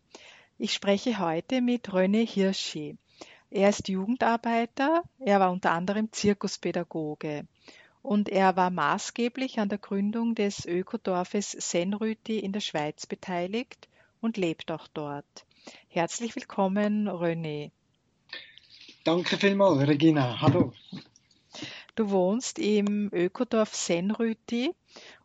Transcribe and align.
Ich 0.58 0.74
spreche 0.74 1.20
heute 1.20 1.62
mit 1.62 1.90
René 1.90 2.26
Hirschi. 2.26 2.98
Er 3.48 3.68
ist 3.68 3.86
Jugendarbeiter, 3.86 5.04
er 5.20 5.38
war 5.38 5.52
unter 5.52 5.70
anderem 5.70 6.10
Zirkuspädagoge 6.10 7.46
und 8.08 8.30
er 8.30 8.56
war 8.56 8.70
maßgeblich 8.70 9.60
an 9.60 9.68
der 9.68 9.76
Gründung 9.76 10.34
des 10.34 10.64
Ökodorfes 10.64 11.52
Senrüti 11.52 12.38
in 12.38 12.52
der 12.52 12.60
Schweiz 12.60 13.04
beteiligt 13.04 13.86
und 14.22 14.38
lebt 14.38 14.70
auch 14.70 14.88
dort. 14.88 15.44
Herzlich 15.88 16.34
willkommen, 16.34 17.06
René. 17.06 17.70
Danke 19.04 19.36
vielmals, 19.36 19.86
Regina. 19.86 20.40
Hallo. 20.40 20.72
Du 21.96 22.10
wohnst 22.10 22.58
im 22.58 23.10
Ökodorf 23.12 23.74
Senrüti 23.74 24.70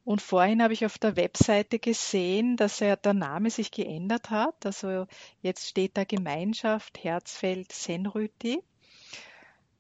und 0.04 0.22
vorhin 0.22 0.62
habe 0.62 0.74
ich 0.74 0.86
auf 0.86 0.98
der 0.98 1.16
Webseite 1.16 1.80
gesehen, 1.80 2.58
dass 2.58 2.82
er, 2.82 2.98
der 2.98 3.14
Name 3.14 3.50
sich 3.50 3.72
geändert 3.72 4.30
hat. 4.30 4.66
Also 4.66 5.08
jetzt 5.42 5.70
steht 5.70 5.96
da 5.96 6.04
Gemeinschaft 6.04 7.02
Herzfeld 7.02 7.72
Senrüti. 7.72 8.62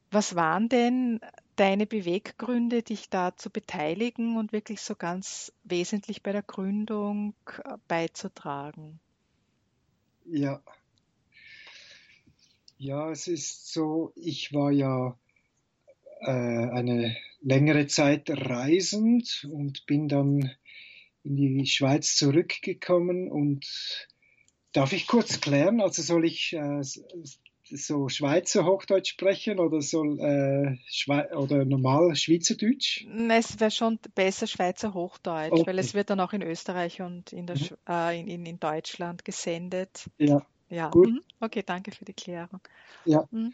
Was 0.09 0.35
waren 0.35 0.69
denn 0.69 1.19
deine 1.55 1.85
Beweggründe, 1.85 2.83
dich 2.83 3.09
da 3.09 3.35
zu 3.35 3.49
beteiligen 3.49 4.37
und 4.37 4.51
wirklich 4.51 4.81
so 4.81 4.95
ganz 4.95 5.53
wesentlich 5.63 6.23
bei 6.23 6.31
der 6.31 6.43
Gründung 6.43 7.35
äh, 7.63 7.77
beizutragen? 7.87 8.99
Ja. 10.25 10.61
Ja, 12.77 13.11
es 13.11 13.27
ist 13.27 13.71
so, 13.71 14.11
ich 14.15 14.53
war 14.53 14.71
ja 14.71 15.17
äh, 16.21 16.31
eine 16.31 17.15
längere 17.41 17.87
Zeit 17.87 18.29
reisend 18.29 19.47
und 19.51 19.85
bin 19.85 20.07
dann 20.07 20.51
in 21.23 21.35
die 21.35 21.65
Schweiz 21.65 22.15
zurückgekommen 22.15 23.31
und 23.31 23.65
darf 24.73 24.91
ich 24.91 25.07
kurz 25.07 25.39
klären, 25.39 25.81
also 25.81 26.01
soll 26.01 26.25
ich 26.25 26.53
äh, 26.53 26.81
so 27.69 28.09
Schweizer 28.09 28.65
Hochdeutsch 28.65 29.11
sprechen 29.11 29.59
oder 29.59 29.81
soll 29.81 30.19
äh, 30.19 31.35
oder 31.35 31.65
normal 31.65 32.15
Schweizerdeutsch? 32.15 33.05
Es 33.29 33.59
wäre 33.59 33.71
schon 33.71 33.99
besser 34.15 34.47
Schweizer 34.47 34.93
Hochdeutsch, 34.93 35.51
okay. 35.51 35.67
weil 35.67 35.79
es 35.79 35.93
wird 35.93 36.09
dann 36.09 36.19
auch 36.19 36.33
in 36.33 36.41
Österreich 36.41 37.01
und 37.01 37.33
in, 37.33 37.47
der, 37.47 37.57
mhm. 37.57 37.77
äh, 37.87 38.19
in, 38.19 38.45
in, 38.45 38.59
Deutschland 38.59 39.25
gesendet. 39.25 40.09
Ja. 40.17 40.45
Ja. 40.69 40.89
Gut. 40.89 41.09
Mhm. 41.09 41.21
Okay, 41.39 41.63
danke 41.65 41.91
für 41.91 42.05
die 42.05 42.13
Klärung. 42.13 42.61
Ja. 43.05 43.27
Mhm. 43.31 43.53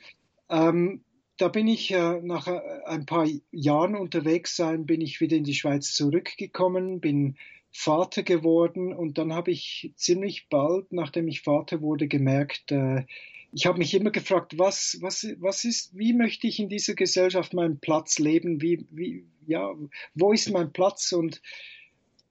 Ähm, 0.49 1.03
da 1.37 1.47
bin 1.47 1.67
ich 1.67 1.91
äh, 1.91 2.19
nach 2.21 2.47
äh, 2.47 2.59
ein 2.85 3.05
paar 3.05 3.27
Jahren 3.51 3.95
unterwegs 3.95 4.55
sein, 4.55 4.85
bin 4.85 5.01
ich 5.01 5.21
wieder 5.21 5.37
in 5.37 5.43
die 5.43 5.53
Schweiz 5.53 5.93
zurückgekommen, 5.93 6.99
bin 6.99 7.37
Vater 7.71 8.23
geworden 8.23 8.93
und 8.93 9.17
dann 9.17 9.33
habe 9.33 9.51
ich 9.51 9.93
ziemlich 9.95 10.49
bald, 10.49 10.91
nachdem 10.91 11.27
ich 11.27 11.41
Vater 11.41 11.81
wurde, 11.81 12.07
gemerkt, 12.07 12.71
äh, 12.71 13.05
ich 13.51 13.65
habe 13.65 13.79
mich 13.79 13.93
immer 13.93 14.11
gefragt, 14.11 14.57
was, 14.57 14.97
was, 15.01 15.27
was 15.39 15.63
ist, 15.65 15.97
wie 15.97 16.13
möchte 16.13 16.47
ich 16.47 16.59
in 16.59 16.69
dieser 16.69 16.93
Gesellschaft 16.93 17.53
meinen 17.53 17.79
Platz 17.79 18.19
leben? 18.19 18.61
Wie, 18.61 18.85
wie, 18.91 19.25
ja, 19.47 19.73
wo 20.13 20.33
ist 20.33 20.51
mein 20.51 20.71
Platz? 20.71 21.11
Und 21.11 21.41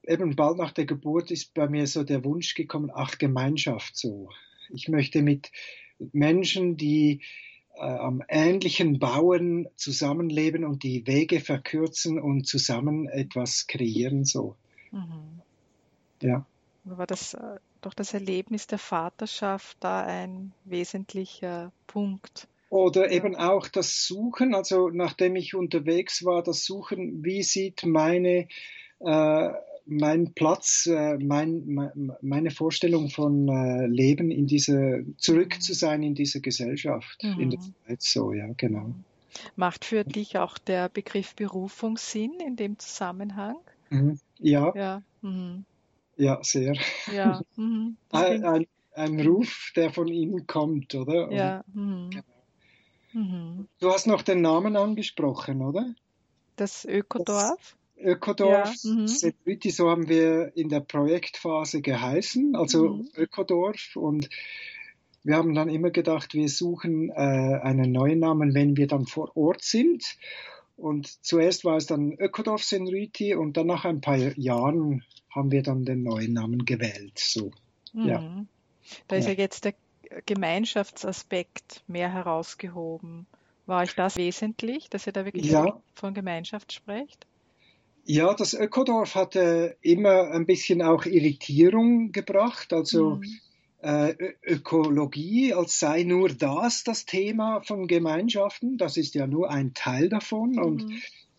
eben 0.05 0.36
bald 0.36 0.58
nach 0.58 0.72
der 0.72 0.86
Geburt 0.86 1.30
ist 1.30 1.55
bei 1.55 1.69
mir 1.69 1.86
so 1.86 2.05
der 2.05 2.24
Wunsch 2.24 2.55
gekommen, 2.55 2.90
ach, 2.95 3.18
Gemeinschaft 3.18 3.96
so. 3.96 4.30
Ich 4.70 4.89
möchte 4.89 5.23
mit 5.23 5.51
Menschen, 6.12 6.77
die 6.77 7.20
äh, 7.74 7.80
am 7.80 8.23
ähnlichen 8.28 8.98
Bauen 8.98 9.68
zusammenleben 9.77 10.64
und 10.64 10.83
die 10.83 11.07
Wege 11.07 11.40
verkürzen 11.40 12.20
und 12.20 12.46
zusammen 12.46 13.08
etwas 13.08 13.67
kreieren 13.67 14.24
so. 14.24 14.57
Mhm. 14.92 15.40
Ja. 16.23 16.46
War 16.84 17.07
das 17.07 17.34
äh, 17.34 17.58
doch 17.80 17.94
das 17.94 18.14
Erlebnis 18.14 18.66
der 18.66 18.78
Vaterschaft 18.78 19.77
da 19.80 20.05
ein 20.05 20.52
wesentlicher 20.64 21.72
Punkt? 21.86 22.48
Oder 22.70 23.11
eben 23.11 23.34
auch 23.34 23.66
das 23.68 24.06
Suchen, 24.06 24.55
also 24.55 24.90
nachdem 24.90 25.36
ich 25.36 25.55
unterwegs 25.55 26.24
war, 26.24 26.42
das 26.42 26.64
Suchen, 26.64 27.24
wie 27.24 27.42
sieht 27.42 27.86
meine 27.86 28.48
äh, 29.00 29.50
mein 29.89 30.34
Platz, 30.34 30.86
äh, 30.86 31.16
mein, 31.16 31.90
meine 32.20 32.50
Vorstellung 32.50 33.08
von 33.08 33.48
äh, 33.48 33.86
Leben 33.86 34.30
in 34.30 34.46
dieser, 34.46 34.98
zurück 35.16 35.55
mhm. 35.56 35.60
zu 35.60 35.72
sein 35.72 36.02
in 36.02 36.14
dieser 36.14 36.40
Gesellschaft, 36.40 37.22
mhm. 37.22 37.40
in 37.40 37.50
der 37.50 37.60
Zeit 37.60 38.02
so, 38.02 38.33
ja, 38.33 38.48
genau. 38.56 38.92
Macht 39.56 39.84
für 39.84 40.05
dich 40.05 40.39
auch 40.39 40.58
der 40.58 40.89
Begriff 40.89 41.34
Berufung 41.34 41.96
Sinn 41.96 42.34
in 42.46 42.56
dem 42.56 42.78
Zusammenhang? 42.78 43.56
Mhm. 43.89 44.18
Ja. 44.39 44.72
Ja. 44.74 45.02
Mhm. 45.22 45.64
Ja, 46.18 46.39
sehr. 46.42 46.74
Ja. 47.12 47.40
Mhm. 47.56 47.96
ein, 48.11 48.45
ein, 48.45 48.67
ein, 48.92 49.20
Ruf, 49.20 49.73
der 49.74 49.90
von 49.90 50.08
Ihnen 50.08 50.46
kommt, 50.46 50.95
oder? 50.95 51.33
Ja. 51.33 51.64
Mhm. 51.73 52.11
Genau. 52.11 52.24
Mhm. 53.12 53.68
Du 53.80 53.90
hast 53.90 54.06
noch 54.06 54.23
den 54.23 54.42
Namen 54.42 54.77
angesprochen, 54.77 55.62
oder? 55.62 55.95
Das 56.57 56.84
Ökodorf? 56.84 57.77
Das 57.96 58.05
Ökodorf, 58.05 58.74
ja. 58.83 58.90
mhm. 58.92 59.07
so 59.07 59.90
haben 59.90 60.08
wir 60.08 60.57
in 60.57 60.68
der 60.68 60.80
Projektphase 60.80 61.80
geheißen, 61.80 62.55
also 62.55 62.89
mhm. 62.89 63.08
Ökodorf. 63.17 63.96
Und 63.96 64.28
wir 65.23 65.36
haben 65.36 65.55
dann 65.55 65.68
immer 65.68 65.90
gedacht, 65.90 66.34
wir 66.34 66.48
suchen 66.48 67.11
äh, 67.11 67.14
einen 67.14 67.92
neuen 67.92 68.20
Namen, 68.20 68.55
wenn 68.55 68.77
wir 68.77 68.86
dann 68.86 69.07
vor 69.07 69.36
Ort 69.36 69.62
sind. 69.62 70.05
Und 70.77 71.24
zuerst 71.24 71.64
war 71.64 71.77
es 71.77 71.86
dann 71.86 72.12
Ökodorf 72.12 72.62
Senriti 72.62 73.34
und 73.34 73.57
dann 73.57 73.67
nach 73.67 73.84
ein 73.84 74.01
paar 74.01 74.17
Jahren 74.17 75.02
haben 75.30 75.50
wir 75.50 75.62
dann 75.62 75.84
den 75.84 76.02
neuen 76.02 76.33
Namen 76.33 76.64
gewählt. 76.64 77.18
So, 77.18 77.50
mhm. 77.92 78.06
ja. 78.06 78.46
Da 79.06 79.16
ist 79.16 79.27
ja. 79.27 79.33
ja 79.33 79.39
jetzt 79.39 79.64
der 79.64 79.74
Gemeinschaftsaspekt 80.27 81.83
mehr 81.86 82.12
herausgehoben. 82.12 83.27
War 83.66 83.83
euch 83.83 83.94
das 83.94 84.16
wesentlich, 84.16 84.89
dass 84.89 85.06
ihr 85.06 85.12
da 85.12 85.24
wirklich 85.24 85.50
ja. 85.50 85.80
von 85.94 86.14
Gemeinschaft 86.14 86.72
sprecht? 86.72 87.27
Ja, 88.05 88.33
das 88.33 88.55
Ökodorf 88.55 89.14
hatte 89.14 89.77
immer 89.83 90.30
ein 90.30 90.46
bisschen 90.46 90.80
auch 90.80 91.05
Irritierung 91.05 92.10
gebracht. 92.10 92.72
Also 92.72 93.16
mhm. 93.16 93.40
äh, 93.83 94.14
Ökologie, 94.42 95.52
als 95.52 95.78
sei 95.78 96.05
nur 96.05 96.30
das 96.30 96.84
das 96.84 97.05
Thema 97.05 97.60
von 97.60 97.86
Gemeinschaften. 97.86 98.78
Das 98.78 98.96
ist 98.96 99.14
ja 99.14 99.27
nur 99.27 99.50
ein 99.50 99.74
Teil 99.74 100.08
davon. 100.08 100.52
Mhm. 100.52 100.58
Und 100.58 100.90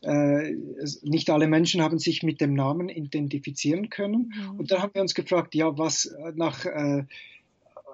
nicht 0.01 1.29
alle 1.29 1.47
Menschen 1.47 1.81
haben 1.81 1.99
sich 1.99 2.23
mit 2.23 2.39
dem 2.39 2.53
Namen 2.53 2.89
identifizieren 2.89 3.89
können. 3.89 4.31
Mhm. 4.33 4.59
Und 4.59 4.71
da 4.71 4.81
haben 4.81 4.93
wir 4.93 5.01
uns 5.01 5.13
gefragt, 5.13 5.55
ja, 5.55 5.77
was 5.77 6.13
nach 6.35 6.65
äh, 6.65 7.03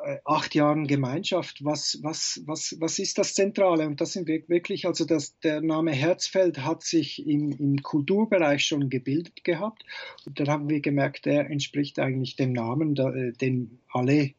äh, 0.06 0.20
acht 0.24 0.54
Jahren 0.54 0.86
Gemeinschaft, 0.86 1.66
was, 1.66 1.98
was, 2.04 2.42
was, 2.46 2.76
was 2.80 3.00
ist 3.00 3.18
das 3.18 3.34
Zentrale? 3.34 3.88
Und 3.88 4.02
das 4.02 4.14
sind 4.14 4.28
wirklich, 4.28 4.86
also 4.86 5.04
das, 5.04 5.40
der 5.40 5.62
Name 5.62 5.94
Herzfeld 5.94 6.60
hat 6.60 6.84
sich 6.84 7.26
im, 7.26 7.52
im 7.54 7.82
Kulturbereich 7.82 8.64
schon 8.64 8.92
gebildet 8.92 9.44
gehabt. 9.44 9.84
Und 10.26 10.40
dann 10.40 10.48
haben 10.48 10.70
wir 10.70 10.80
gemerkt, 10.80 11.26
der 11.26 11.50
entspricht 11.50 11.98
eigentlich 11.98 12.36
dem 12.36 12.54
Namen, 12.54 12.96
äh, 12.98 13.34
den 13.34 13.80
alle 13.92 14.32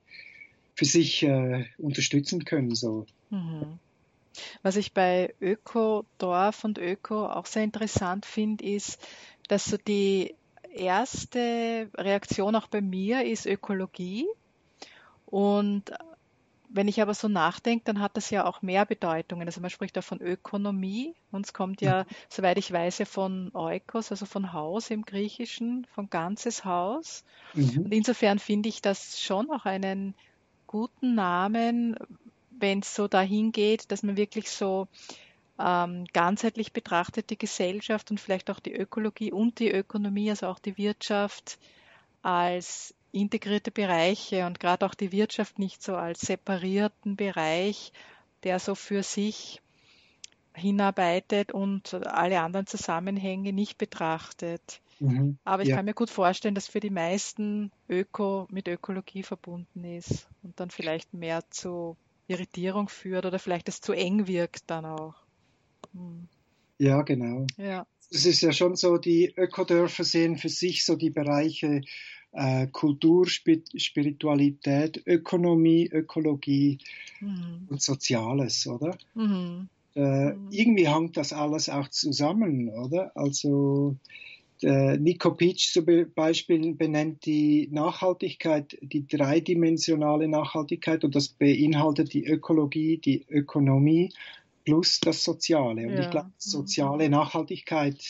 für 0.76 0.84
sich 0.84 1.24
äh, 1.24 1.64
unterstützen 1.78 2.44
können. 2.44 2.74
So. 2.76 3.06
Mhm. 3.30 3.80
Was 4.62 4.76
ich 4.76 4.92
bei 4.92 5.34
Öko-Dorf 5.40 6.64
und 6.64 6.78
Öko 6.78 7.26
auch 7.26 7.46
sehr 7.46 7.64
interessant 7.64 8.26
finde, 8.26 8.64
ist, 8.64 9.00
dass 9.48 9.64
so 9.64 9.76
die 9.76 10.34
erste 10.72 11.88
Reaktion 11.94 12.54
auch 12.54 12.66
bei 12.66 12.80
mir 12.80 13.24
ist 13.24 13.46
Ökologie. 13.46 14.26
Und 15.24 15.92
wenn 16.68 16.88
ich 16.88 17.00
aber 17.00 17.14
so 17.14 17.28
nachdenke, 17.28 17.84
dann 17.84 18.00
hat 18.00 18.16
das 18.16 18.30
ja 18.30 18.44
auch 18.44 18.62
mehr 18.62 18.84
Bedeutungen. 18.84 19.46
Also 19.46 19.60
man 19.60 19.70
spricht 19.70 19.96
da 19.96 20.02
von 20.02 20.20
Ökonomie 20.20 21.14
und 21.30 21.46
es 21.46 21.52
kommt 21.52 21.80
ja, 21.80 22.04
mhm. 22.04 22.14
soweit 22.28 22.58
ich 22.58 22.72
weiß, 22.72 22.98
ja 22.98 23.06
von 23.06 23.50
Oikos, 23.54 24.10
also 24.10 24.26
von 24.26 24.52
Haus 24.52 24.90
im 24.90 25.04
Griechischen, 25.04 25.86
von 25.94 26.10
ganzes 26.10 26.64
Haus. 26.64 27.24
Mhm. 27.54 27.84
Und 27.84 27.92
insofern 27.92 28.38
finde 28.38 28.68
ich 28.68 28.82
das 28.82 29.20
schon 29.20 29.50
auch 29.50 29.64
einen 29.64 30.14
guten 30.66 31.14
Namen, 31.14 31.96
wenn 32.58 32.80
es 32.80 32.94
so 32.94 33.08
dahin 33.08 33.52
geht, 33.52 33.90
dass 33.90 34.02
man 34.02 34.16
wirklich 34.16 34.50
so 34.50 34.88
ähm, 35.58 36.04
ganzheitlich 36.12 36.72
betrachtet 36.72 37.30
die 37.30 37.38
Gesellschaft 37.38 38.10
und 38.10 38.20
vielleicht 38.20 38.50
auch 38.50 38.60
die 38.60 38.74
Ökologie 38.74 39.32
und 39.32 39.58
die 39.58 39.70
Ökonomie, 39.70 40.30
also 40.30 40.46
auch 40.48 40.58
die 40.58 40.76
Wirtschaft 40.76 41.58
als 42.22 42.94
integrierte 43.12 43.70
Bereiche 43.70 44.46
und 44.46 44.60
gerade 44.60 44.84
auch 44.84 44.94
die 44.94 45.12
Wirtschaft 45.12 45.58
nicht 45.58 45.82
so 45.82 45.96
als 45.96 46.20
separierten 46.20 47.16
Bereich, 47.16 47.92
der 48.42 48.58
so 48.58 48.74
für 48.74 49.02
sich 49.02 49.62
hinarbeitet 50.54 51.52
und 51.52 51.94
alle 51.94 52.40
anderen 52.40 52.66
Zusammenhänge 52.66 53.52
nicht 53.52 53.78
betrachtet. 53.78 54.80
Mhm. 55.00 55.38
Aber 55.44 55.62
ich 55.62 55.68
ja. 55.68 55.76
kann 55.76 55.84
mir 55.84 55.94
gut 55.94 56.10
vorstellen, 56.10 56.54
dass 56.54 56.68
für 56.68 56.80
die 56.80 56.90
meisten 56.90 57.70
Öko 57.88 58.46
mit 58.50 58.68
Ökologie 58.68 59.22
verbunden 59.22 59.84
ist 59.84 60.28
und 60.42 60.58
dann 60.58 60.70
vielleicht 60.70 61.12
mehr 61.12 61.42
zu 61.50 61.96
Irritierung 62.28 62.88
führt 62.88 63.26
oder 63.26 63.38
vielleicht 63.38 63.68
es 63.68 63.80
zu 63.80 63.92
eng 63.92 64.26
wirkt 64.26 64.64
dann 64.70 64.84
auch. 64.84 65.14
Hm. 65.92 66.28
Ja, 66.78 67.02
genau. 67.02 67.46
Ja. 67.56 67.86
Es 68.10 68.26
ist 68.26 68.40
ja 68.42 68.52
schon 68.52 68.76
so, 68.76 68.98
die 68.98 69.32
Ökodörfer 69.36 70.04
sehen 70.04 70.36
für 70.36 70.48
sich 70.48 70.84
so 70.84 70.94
die 70.96 71.10
Bereiche 71.10 71.82
äh, 72.32 72.66
Kultur, 72.68 73.26
Spiritualität, 73.26 75.02
Ökonomie, 75.06 75.88
Ökologie 75.90 76.78
mhm. 77.20 77.66
und 77.68 77.82
Soziales, 77.82 78.66
oder? 78.66 78.96
Mhm. 79.14 79.68
Äh, 79.94 80.34
mhm. 80.34 80.48
irgendwie 80.50 80.88
hängt 80.88 81.16
das 81.16 81.32
alles 81.32 81.68
auch 81.68 81.88
zusammen, 81.88 82.68
oder? 82.68 83.10
Also 83.16 83.96
Nico 84.62 85.32
Peach 85.32 85.70
zum 85.72 85.86
Beispiel 86.14 86.74
benennt 86.74 87.26
die 87.26 87.68
Nachhaltigkeit, 87.70 88.76
die 88.80 89.06
dreidimensionale 89.06 90.28
Nachhaltigkeit 90.28 91.04
und 91.04 91.14
das 91.14 91.28
beinhaltet 91.28 92.12
die 92.14 92.24
Ökologie, 92.24 92.98
die 92.98 93.26
Ökonomie 93.28 94.12
plus 94.64 95.00
das 95.00 95.24
Soziale. 95.24 95.86
Und 95.86 95.94
ja. 95.94 96.00
ich 96.00 96.10
glaube, 96.10 96.30
soziale 96.38 97.04
mhm. 97.04 97.12
Nachhaltigkeit, 97.12 98.02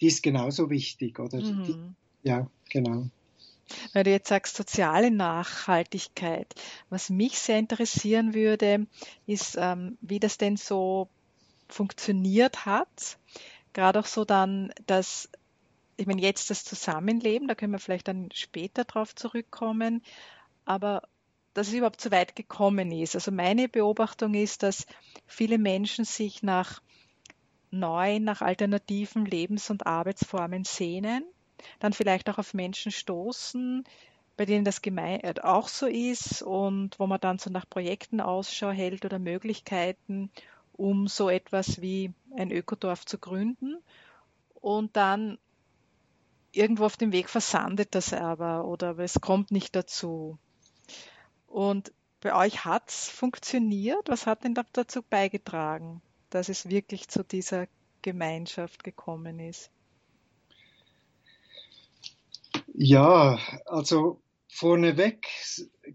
die 0.00 0.06
ist 0.06 0.22
genauso 0.22 0.70
wichtig, 0.70 1.18
oder? 1.18 1.38
Mhm. 1.38 1.64
Die, 1.64 2.28
ja, 2.28 2.48
genau. 2.70 3.06
Weil 3.92 4.04
du 4.04 4.10
jetzt 4.10 4.28
sagst, 4.28 4.56
soziale 4.56 5.10
Nachhaltigkeit. 5.10 6.54
Was 6.88 7.10
mich 7.10 7.38
sehr 7.38 7.58
interessieren 7.58 8.34
würde, 8.34 8.86
ist, 9.26 9.56
ähm, 9.58 9.96
wie 10.00 10.18
das 10.18 10.38
denn 10.38 10.56
so 10.56 11.08
funktioniert 11.68 12.66
hat. 12.66 13.18
Gerade 13.72 14.00
auch 14.00 14.06
so 14.06 14.24
dann, 14.24 14.72
dass, 14.86 15.28
ich 16.00 16.06
meine, 16.06 16.22
jetzt 16.22 16.50
das 16.50 16.64
Zusammenleben, 16.64 17.48
da 17.48 17.54
können 17.54 17.72
wir 17.72 17.78
vielleicht 17.78 18.08
dann 18.08 18.30
später 18.32 18.84
drauf 18.84 19.14
zurückkommen, 19.14 20.02
aber 20.64 21.02
dass 21.54 21.68
es 21.68 21.74
überhaupt 21.74 22.00
so 22.00 22.10
weit 22.10 22.36
gekommen 22.36 22.92
ist. 22.92 23.14
Also 23.14 23.32
meine 23.32 23.68
Beobachtung 23.68 24.34
ist, 24.34 24.62
dass 24.62 24.86
viele 25.26 25.58
Menschen 25.58 26.04
sich 26.04 26.42
nach 26.42 26.80
neuen, 27.70 28.24
nach 28.24 28.40
alternativen 28.40 29.26
Lebens- 29.26 29.70
und 29.70 29.86
Arbeitsformen 29.86 30.64
sehnen 30.64 31.24
dann 31.78 31.92
vielleicht 31.92 32.28
auch 32.28 32.38
auf 32.38 32.54
Menschen 32.54 32.92
stoßen, 32.92 33.84
bei 34.36 34.46
denen 34.46 34.64
das 34.64 34.80
äh, 34.84 35.34
auch 35.42 35.68
so 35.68 35.86
ist 35.86 36.42
und 36.42 36.98
wo 36.98 37.06
man 37.06 37.20
dann 37.20 37.38
so 37.38 37.50
nach 37.50 37.68
Projekten 37.68 38.20
Ausschau 38.20 38.70
hält 38.70 39.04
oder 39.04 39.18
Möglichkeiten, 39.18 40.30
um 40.72 41.08
so 41.08 41.28
etwas 41.28 41.80
wie 41.80 42.12
ein 42.36 42.50
Ökodorf 42.50 43.04
zu 43.04 43.18
gründen. 43.18 43.76
Und 44.54 44.96
dann 44.96 45.38
irgendwo 46.52 46.84
auf 46.84 46.96
dem 46.96 47.12
Weg 47.12 47.28
versandet 47.28 47.94
das 47.94 48.12
aber 48.12 48.64
oder 48.64 48.98
es 48.98 49.20
kommt 49.20 49.50
nicht 49.50 49.74
dazu. 49.76 50.38
Und 51.46 51.92
bei 52.20 52.34
euch 52.34 52.64
hat 52.64 52.88
es 52.88 53.08
funktioniert. 53.08 54.08
Was 54.08 54.26
hat 54.26 54.44
denn 54.44 54.54
dazu 54.72 55.02
beigetragen, 55.02 56.02
dass 56.28 56.48
es 56.48 56.68
wirklich 56.68 57.08
zu 57.08 57.24
dieser 57.24 57.66
Gemeinschaft 58.02 58.84
gekommen 58.84 59.38
ist? 59.40 59.70
Ja, 62.72 63.38
also 63.66 64.20
vorneweg 64.48 65.26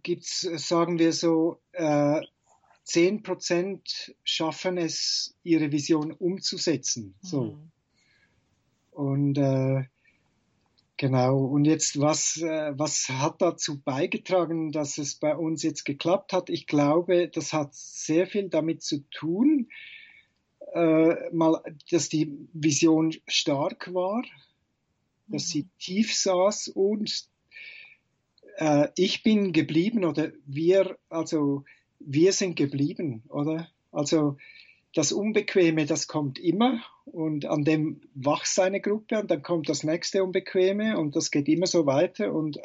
gibt's, 0.03 0.41
sagen 0.41 0.99
wir 0.99 1.13
so, 1.13 1.61
äh, 1.71 2.21
10 2.83 3.23
Prozent 3.23 4.15
schaffen 4.23 4.77
es, 4.77 5.35
ihre 5.43 5.71
Vision 5.71 6.11
umzusetzen. 6.11 7.15
So. 7.21 7.41
Mhm. 7.41 7.71
Und 8.91 9.37
äh, 9.37 9.85
genau, 10.97 11.39
und 11.39 11.65
jetzt, 11.65 12.00
was, 12.00 12.38
äh, 12.38 12.74
was 12.77 13.09
hat 13.09 13.42
dazu 13.42 13.81
beigetragen, 13.81 14.71
dass 14.71 14.97
es 14.97 15.15
bei 15.15 15.36
uns 15.36 15.63
jetzt 15.63 15.83
geklappt 15.86 16.33
hat? 16.33 16.50
Ich 16.50 16.68
glaube, 16.68 17.27
das 17.27 17.53
hat 17.53 17.74
sehr 17.74 18.27
viel 18.27 18.50
damit 18.50 18.81
zu 18.81 19.00
tun, 19.09 19.69
äh, 20.74 21.30
mal, 21.31 21.62
dass 21.92 22.09
die 22.09 22.38
Vision 22.53 23.13
stark 23.27 23.94
war, 23.94 24.24
dass 25.27 25.47
sie 25.47 25.68
tief 25.80 26.13
saß 26.13 26.69
und 26.69 27.27
äh, 28.57 28.89
ich 28.95 29.24
bin 29.24 29.53
geblieben 29.53 30.06
oder 30.06 30.31
wir, 30.45 30.98
also 31.09 31.63
wir 32.00 32.33
sind 32.33 32.56
geblieben, 32.56 33.24
oder? 33.30 33.69
Also 33.91 34.38
das 34.95 35.12
Unbequeme, 35.12 35.86
das 35.86 36.07
kommt 36.07 36.39
immer 36.39 36.81
und 37.03 37.45
an 37.45 37.63
dem 37.63 38.01
wacht 38.15 38.47
seine 38.47 38.80
Gruppe 38.80 39.19
und 39.19 39.30
dann 39.30 39.44
kommt 39.44 39.69
das 39.69 39.83
nächste 39.83 40.24
Unbequeme 40.24 40.97
und 40.97 41.15
das 41.15 41.31
geht 41.31 41.47
immer 41.50 41.68
so 41.68 41.86
weiter 41.86 42.33
und 42.33 42.59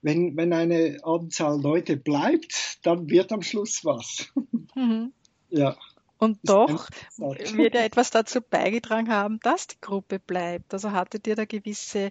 wenn, 0.00 0.36
wenn 0.36 0.52
eine 0.52 0.98
Anzahl 1.02 1.60
Leute 1.60 1.96
bleibt, 1.96 2.78
dann 2.82 3.10
wird 3.10 3.32
am 3.32 3.42
Schluss 3.42 3.84
was. 3.84 4.32
Mhm. 4.74 5.12
Ja. 5.50 5.76
Und 6.18 6.38
doch 6.42 6.88
wird 7.16 7.74
ja 7.74 7.82
etwas 7.82 8.10
dazu 8.10 8.40
beigetragen 8.40 9.08
haben, 9.08 9.38
dass 9.40 9.68
die 9.68 9.80
Gruppe 9.80 10.18
bleibt. 10.18 10.74
Also 10.74 10.90
hattet 10.90 11.28
ihr 11.28 11.36
da 11.36 11.44
gewisse, 11.44 12.10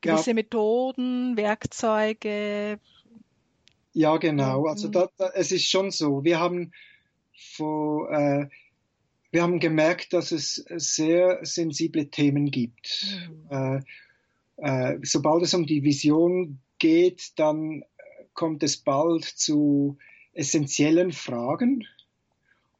gewisse 0.00 0.30
ja. 0.30 0.34
Methoden, 0.34 1.36
Werkzeuge? 1.36 2.80
Ja, 3.92 4.16
genau. 4.16 4.66
Also 4.66 4.88
da, 4.88 5.08
da, 5.16 5.30
es 5.34 5.52
ist 5.52 5.68
schon 5.70 5.92
so. 5.92 6.24
Wir 6.24 6.40
haben 6.40 6.72
vor, 7.36 8.10
äh, 8.10 8.48
wir 9.30 9.42
haben 9.42 9.60
gemerkt, 9.60 10.12
dass 10.12 10.32
es 10.32 10.64
sehr 10.76 11.40
sensible 11.44 12.10
Themen 12.10 12.50
gibt. 12.50 13.06
Mhm. 13.50 13.82
Äh, 14.58 14.92
äh, 14.92 14.98
sobald 15.02 15.42
es 15.42 15.54
um 15.54 15.66
die 15.66 15.82
Vision 15.82 16.58
geht, 16.78 17.38
dann 17.38 17.84
kommt 18.34 18.62
es 18.62 18.76
bald 18.76 19.24
zu 19.24 19.98
essentiellen 20.32 21.12
Fragen 21.12 21.86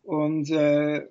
und 0.02 0.50
äh, 0.50 1.06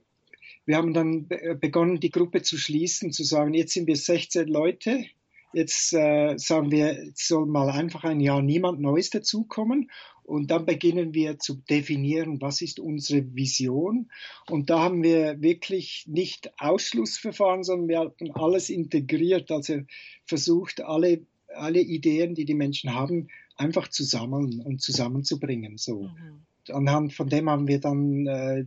wir 0.65 0.77
haben 0.77 0.93
dann 0.93 1.27
begonnen, 1.59 1.99
die 1.99 2.09
Gruppe 2.09 2.41
zu 2.41 2.57
schließen, 2.57 3.11
zu 3.11 3.23
sagen, 3.23 3.53
jetzt 3.53 3.73
sind 3.73 3.87
wir 3.87 3.95
16 3.95 4.47
Leute, 4.47 5.05
jetzt 5.53 5.93
äh, 5.93 6.37
sagen 6.37 6.71
wir, 6.71 7.05
jetzt 7.05 7.27
soll 7.27 7.45
mal 7.45 7.69
einfach 7.69 8.03
ein 8.03 8.19
Jahr 8.19 8.41
niemand 8.41 8.81
Neues 8.81 9.09
dazukommen. 9.09 9.91
Und 10.25 10.49
dann 10.51 10.65
beginnen 10.65 11.13
wir 11.13 11.37
zu 11.39 11.55
definieren, 11.69 12.41
was 12.41 12.61
ist 12.61 12.79
unsere 12.79 13.35
Vision. 13.35 14.09
Und 14.49 14.69
da 14.69 14.79
haben 14.79 15.03
wir 15.03 15.41
wirklich 15.41 16.05
nicht 16.07 16.51
Ausschlussverfahren, 16.59 17.63
sondern 17.63 17.87
wir 17.87 17.99
haben 17.99 18.31
alles 18.33 18.69
integriert, 18.69 19.51
also 19.51 19.81
versucht, 20.25 20.81
alle, 20.81 21.25
alle 21.53 21.81
Ideen, 21.81 22.33
die 22.33 22.45
die 22.45 22.55
Menschen 22.55 22.93
haben, 22.93 23.27
einfach 23.55 23.87
zu 23.87 24.03
sammeln 24.03 24.61
und 24.61 24.81
zusammenzubringen. 24.81 25.77
So. 25.77 26.03
Mhm 26.03 26.45
anhand 26.73 27.13
von 27.13 27.29
dem 27.29 27.49
haben 27.49 27.67
wir 27.67 27.79
dann 27.79 28.25
äh, 28.25 28.65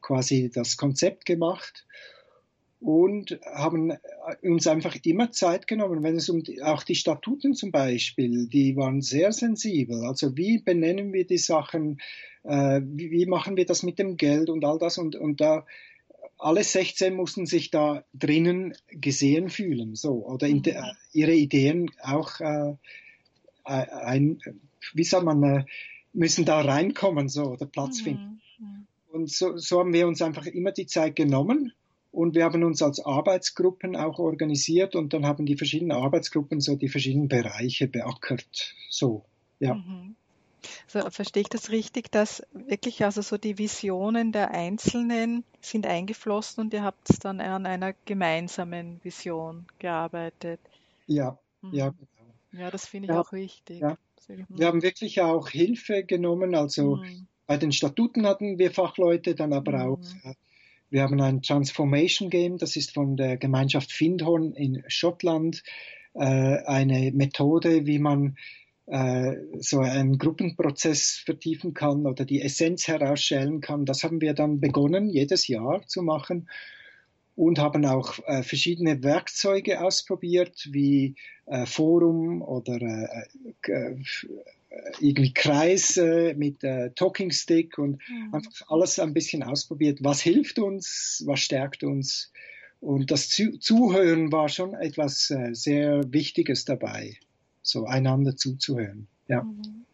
quasi 0.00 0.50
das 0.52 0.76
Konzept 0.76 1.26
gemacht 1.26 1.86
und 2.82 3.38
haben 3.44 3.92
uns 4.42 4.66
einfach 4.66 4.96
immer 5.04 5.30
Zeit 5.30 5.68
genommen, 5.68 6.02
wenn 6.02 6.16
es 6.16 6.28
um 6.28 6.42
die, 6.42 6.62
auch 6.62 6.82
die 6.82 6.96
Statuten 6.96 7.54
zum 7.54 7.70
Beispiel, 7.70 8.48
die 8.48 8.76
waren 8.76 9.00
sehr 9.00 9.30
sensibel. 9.30 10.04
Also 10.04 10.36
wie 10.36 10.58
benennen 10.58 11.12
wir 11.12 11.24
die 11.24 11.38
Sachen, 11.38 12.00
äh, 12.42 12.80
wie, 12.84 13.12
wie, 13.12 13.26
machen 13.26 13.56
wir 13.56 13.66
das 13.66 13.84
mit 13.84 14.00
dem 14.00 14.16
Geld 14.16 14.50
und 14.50 14.64
all 14.64 14.78
das 14.78 14.98
und, 14.98 15.14
und 15.14 15.40
da 15.40 15.64
alle 16.38 16.64
16 16.64 17.14
mussten 17.14 17.46
sich 17.46 17.70
da 17.70 18.04
drinnen 18.14 18.74
gesehen 18.88 19.48
fühlen, 19.48 19.94
so 19.94 20.26
oder 20.26 20.48
mhm. 20.48 20.62
äh, 20.64 20.82
ihre 21.12 21.34
Ideen 21.34 21.88
auch 22.02 22.40
äh, 22.40 22.74
ein, 23.64 24.40
wie 24.92 25.04
sagt 25.04 25.24
man, 25.24 25.42
äh, 25.44 25.64
müssen 26.12 26.44
da 26.44 26.60
reinkommen, 26.60 27.28
so, 27.28 27.44
oder 27.44 27.66
Platz 27.66 28.00
mhm. 28.00 28.04
finden. 28.04 28.40
Mhm. 28.58 28.86
Und 29.12 29.30
so, 29.30 29.56
so 29.56 29.78
haben 29.78 29.92
wir 29.92 30.08
uns 30.08 30.20
einfach 30.20 30.46
immer 30.46 30.72
die 30.72 30.86
Zeit 30.86 31.14
genommen 31.14 31.72
und 32.12 32.34
wir 32.34 32.44
haben 32.44 32.62
uns 32.62 32.82
als 32.82 33.04
Arbeitsgruppen 33.04 33.96
auch 33.96 34.18
organisiert 34.18 34.94
und 34.94 35.14
dann 35.14 35.26
haben 35.26 35.46
die 35.46 35.56
verschiedenen 35.56 35.92
Arbeitsgruppen 35.92 36.60
so 36.60 36.76
die 36.76 36.88
verschiedenen 36.88 37.28
Bereiche 37.28 37.88
beackert. 37.88 38.74
So, 38.90 39.24
ja. 39.58 39.74
Mhm. 39.74 40.14
So, 40.86 41.00
verstehe 41.10 41.42
ich 41.42 41.48
das 41.48 41.70
richtig, 41.70 42.12
dass 42.12 42.46
wirklich 42.52 43.02
also 43.04 43.22
so 43.22 43.36
die 43.36 43.58
Visionen 43.58 44.30
der 44.30 44.52
Einzelnen 44.52 45.42
sind 45.60 45.86
eingeflossen 45.86 46.62
und 46.62 46.74
ihr 46.74 46.84
habt 46.84 47.08
dann 47.24 47.40
an 47.40 47.66
einer 47.66 47.94
gemeinsamen 48.04 49.00
Vision 49.02 49.66
gearbeitet? 49.78 50.60
Ja, 51.06 51.38
mhm. 51.62 51.74
ja, 51.74 51.88
genau. 51.88 52.62
Ja, 52.62 52.70
das 52.70 52.86
finde 52.86 53.06
ich 53.06 53.14
ja, 53.14 53.20
auch 53.20 53.32
wichtig. 53.32 53.80
Ja. 53.80 53.96
Wir 54.48 54.66
haben 54.66 54.82
wirklich 54.82 55.20
auch 55.20 55.48
Hilfe 55.48 56.04
genommen. 56.04 56.54
Also 56.54 56.96
mhm. 56.96 57.26
bei 57.46 57.56
den 57.56 57.72
Statuten 57.72 58.26
hatten 58.26 58.58
wir 58.58 58.70
Fachleute, 58.70 59.34
dann 59.34 59.52
aber 59.52 59.72
mhm. 59.72 59.92
auch, 59.94 60.34
wir 60.92 61.02
haben 61.02 61.20
ein 61.22 61.40
Transformation 61.40 62.28
Game, 62.28 62.58
das 62.58 62.76
ist 62.76 62.92
von 62.92 63.16
der 63.16 63.38
Gemeinschaft 63.38 63.92
Findhorn 63.92 64.52
in 64.52 64.84
Schottland, 64.88 65.62
äh, 66.12 66.20
eine 66.20 67.10
Methode, 67.12 67.86
wie 67.86 67.98
man 67.98 68.36
äh, 68.86 69.36
so 69.58 69.80
einen 69.80 70.18
Gruppenprozess 70.18 71.22
vertiefen 71.24 71.72
kann 71.72 72.06
oder 72.06 72.26
die 72.26 72.42
Essenz 72.42 72.88
herausstellen 72.88 73.62
kann. 73.62 73.86
Das 73.86 74.04
haben 74.04 74.20
wir 74.20 74.34
dann 74.34 74.60
begonnen, 74.60 75.08
jedes 75.08 75.48
Jahr 75.48 75.86
zu 75.86 76.02
machen. 76.02 76.48
und 77.34 77.58
haben 77.58 77.86
auch 77.86 78.18
äh, 78.26 78.42
verschiedene 78.42 79.02
Werkzeuge 79.02 79.80
ausprobiert, 79.80 80.68
wie 80.70 81.14
äh, 81.46 81.64
Forum 81.64 82.42
oder 82.42 82.76
äh, 82.82 83.72
äh, 83.72 83.96
irgendwie 85.00 85.34
Kreis 85.34 85.96
mit 86.36 86.60
Talking 86.94 87.30
Stick 87.30 87.78
und 87.78 87.98
mhm. 88.08 88.34
einfach 88.34 88.62
alles 88.68 88.98
ein 88.98 89.14
bisschen 89.14 89.42
ausprobiert. 89.42 89.98
Was 90.02 90.20
hilft 90.20 90.58
uns, 90.58 91.22
was 91.26 91.40
stärkt 91.40 91.84
uns? 91.84 92.32
Und 92.80 93.10
das 93.10 93.28
Zuhören 93.28 94.32
war 94.32 94.48
schon 94.48 94.74
etwas 94.74 95.32
sehr 95.52 96.12
Wichtiges 96.12 96.64
dabei, 96.64 97.16
so 97.62 97.86
einander 97.86 98.36
zuzuhören. 98.36 99.06
Ja. 99.28 99.44
Mhm. 99.44 99.84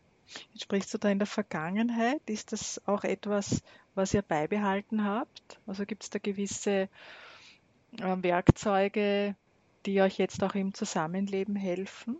Jetzt 0.52 0.64
sprichst 0.64 0.92
du 0.92 0.99
da 0.99 1.08
in 1.08 1.18
der 1.18 1.26
Vergangenheit. 1.26 2.20
Ist 2.26 2.52
das 2.52 2.80
auch 2.87 3.04
etwas, 3.04 3.62
was 3.94 4.12
ihr 4.14 4.23
beibehalten 4.23 5.04
habt? 5.04 5.58
Also 5.66 5.87
gibt 5.87 6.02
es 6.02 6.11
da 6.11 6.18
gewisse 6.18 6.88
äh, 7.99 8.16
Werkzeuge, 8.23 9.35
die 9.87 10.00
euch 10.02 10.18
jetzt 10.18 10.42
auch 10.42 10.54
im 10.54 10.75
Zusammenleben 10.75 11.56
helfen? 11.56 12.18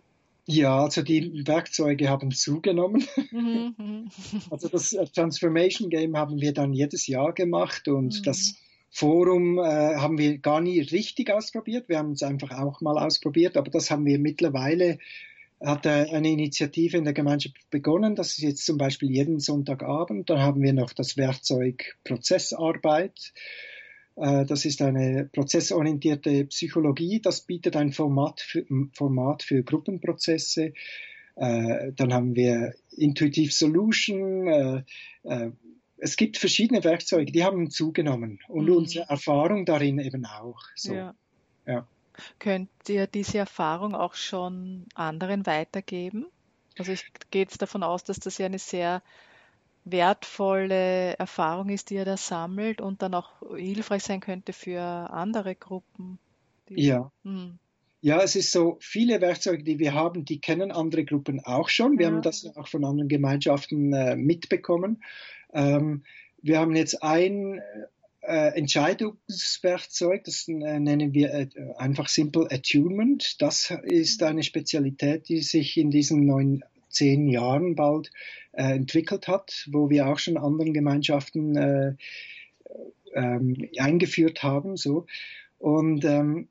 Ja, 0.51 0.83
also 0.83 1.03
die 1.03 1.45
Werkzeuge 1.45 2.09
haben 2.09 2.31
zugenommen. 2.31 3.05
Mhm, 3.31 3.75
mhm. 3.77 4.09
also 4.49 4.67
das 4.67 4.93
äh, 4.93 5.05
Transformation 5.05 5.91
Game 5.91 6.17
haben 6.17 6.41
wir 6.41 6.53
dann 6.53 6.73
jedes 6.73 7.05
Jahr 7.05 7.33
gemacht 7.33 7.87
und 7.87 8.19
mhm. 8.19 8.23
das 8.23 8.55
Forum 8.89 9.59
äh, 9.59 9.61
haben 9.61 10.17
wir 10.17 10.39
gar 10.39 10.59
nie 10.59 10.79
richtig 10.79 11.31
ausprobiert. 11.31 11.87
Wir 11.87 11.99
haben 11.99 12.13
es 12.13 12.23
einfach 12.23 12.51
auch 12.57 12.81
mal 12.81 12.97
ausprobiert, 12.97 13.57
aber 13.57 13.69
das 13.69 13.91
haben 13.91 14.05
wir 14.05 14.17
mittlerweile 14.17 14.97
hat 15.61 15.85
eine 15.85 16.31
Initiative 16.31 16.97
in 16.97 17.03
der 17.03 17.13
Gemeinschaft 17.13 17.55
begonnen. 17.69 18.15
Das 18.15 18.29
ist 18.29 18.39
jetzt 18.39 18.65
zum 18.65 18.77
Beispiel 18.77 19.11
jeden 19.11 19.39
Sonntagabend. 19.39 20.29
Dann 20.29 20.39
haben 20.39 20.61
wir 20.61 20.73
noch 20.73 20.93
das 20.93 21.17
Werkzeug 21.17 21.97
Prozessarbeit. 22.05 23.33
Äh, 24.19 24.45
das 24.45 24.65
ist 24.65 24.81
eine 24.81 25.29
prozessorientierte 25.31 26.45
Psychologie. 26.45 27.21
Das 27.21 27.41
bietet 27.41 27.75
ein 27.75 27.91
Format 27.91 28.41
für, 28.41 28.65
Format 28.93 29.43
für 29.43 29.63
Gruppenprozesse. 29.63 30.73
Äh, 31.35 31.93
dann 31.93 32.13
haben 32.13 32.35
wir 32.35 32.73
Intuitive 32.91 33.51
Solution. 33.51 34.83
Äh, 35.23 35.51
es 35.97 36.15
gibt 36.15 36.37
verschiedene 36.37 36.83
Werkzeuge, 36.83 37.31
die 37.31 37.43
haben 37.43 37.69
zugenommen 37.69 38.39
und 38.47 38.65
mhm. 38.65 38.75
unsere 38.75 39.09
Erfahrung 39.09 39.65
darin 39.65 39.99
eben 39.99 40.25
auch. 40.25 40.61
So. 40.75 40.93
Ja. 40.93 41.15
ja. 41.65 41.87
Könnt 42.39 42.69
ihr 42.87 43.07
diese 43.07 43.37
Erfahrung 43.37 43.95
auch 43.95 44.15
schon 44.15 44.85
anderen 44.95 45.45
weitergeben? 45.45 46.25
Also 46.77 46.91
ich 46.91 47.05
gehe 47.31 47.41
jetzt 47.41 47.61
davon 47.61 47.83
aus, 47.83 48.03
dass 48.03 48.19
das 48.19 48.37
ja 48.37 48.45
eine 48.45 48.59
sehr 48.59 49.01
wertvolle 49.85 51.17
Erfahrung 51.17 51.69
ist, 51.69 51.89
die 51.89 51.95
ihr 51.95 52.05
da 52.05 52.17
sammelt 52.17 52.81
und 52.81 53.01
dann 53.01 53.13
auch 53.13 53.31
hilfreich 53.55 54.03
sein 54.03 54.19
könnte 54.19 54.53
für 54.53 54.81
andere 54.81 55.55
Gruppen. 55.55 56.19
ja. 56.69 57.11
Hm. 57.23 57.59
Ja, 58.01 58.21
es 58.21 58.37
ist 58.37 58.53
so, 58.53 58.77
viele 58.79 59.19
Werkzeuge, 59.19 59.61
die 59.61 59.77
wir 59.77 59.93
haben, 59.93 60.23
die 60.23 60.39
kennen 60.39 60.71
andere 60.71 61.03
Gruppen 61.03 61.41
auch 61.43 61.67
schon. 61.67 61.97
Wir 61.97 62.07
ja. 62.07 62.13
haben 62.13 62.21
das 62.21 62.45
auch 62.55 62.69
von 62.69 62.85
anderen 62.85 63.09
Gemeinschaften 63.09 63.91
äh, 63.91 64.15
mitbekommen. 64.15 65.03
Ähm, 65.51 66.03
wir 66.41 66.59
haben 66.59 66.77
jetzt 66.77 67.03
ein 67.03 67.61
äh, 68.21 68.57
Entscheidungswerkzeug, 68.57 70.23
das 70.23 70.47
äh, 70.47 70.53
nennen 70.53 71.13
wir 71.13 71.33
äh, 71.33 71.47
einfach 71.77 72.07
Simple 72.07 72.47
Attunement. 72.51 73.41
Das 73.41 73.73
ist 73.83 74.23
eine 74.23 74.43
Spezialität, 74.43 75.27
die 75.29 75.41
sich 75.41 75.75
in 75.77 75.91
diesen 75.91 76.25
neun, 76.25 76.63
zehn 76.89 77.27
Jahren 77.27 77.75
bald 77.75 78.11
äh, 78.51 78.75
entwickelt 78.75 79.27
hat, 79.27 79.67
wo 79.71 79.89
wir 79.89 80.07
auch 80.07 80.19
schon 80.19 80.37
anderen 80.37 80.73
Gemeinschaften 80.73 81.55
äh, 81.55 81.93
ähm, 83.13 83.69
eingeführt 83.77 84.43
haben. 84.43 84.77
So. 84.77 85.05
Und 85.57 86.05
ähm, 86.05 86.47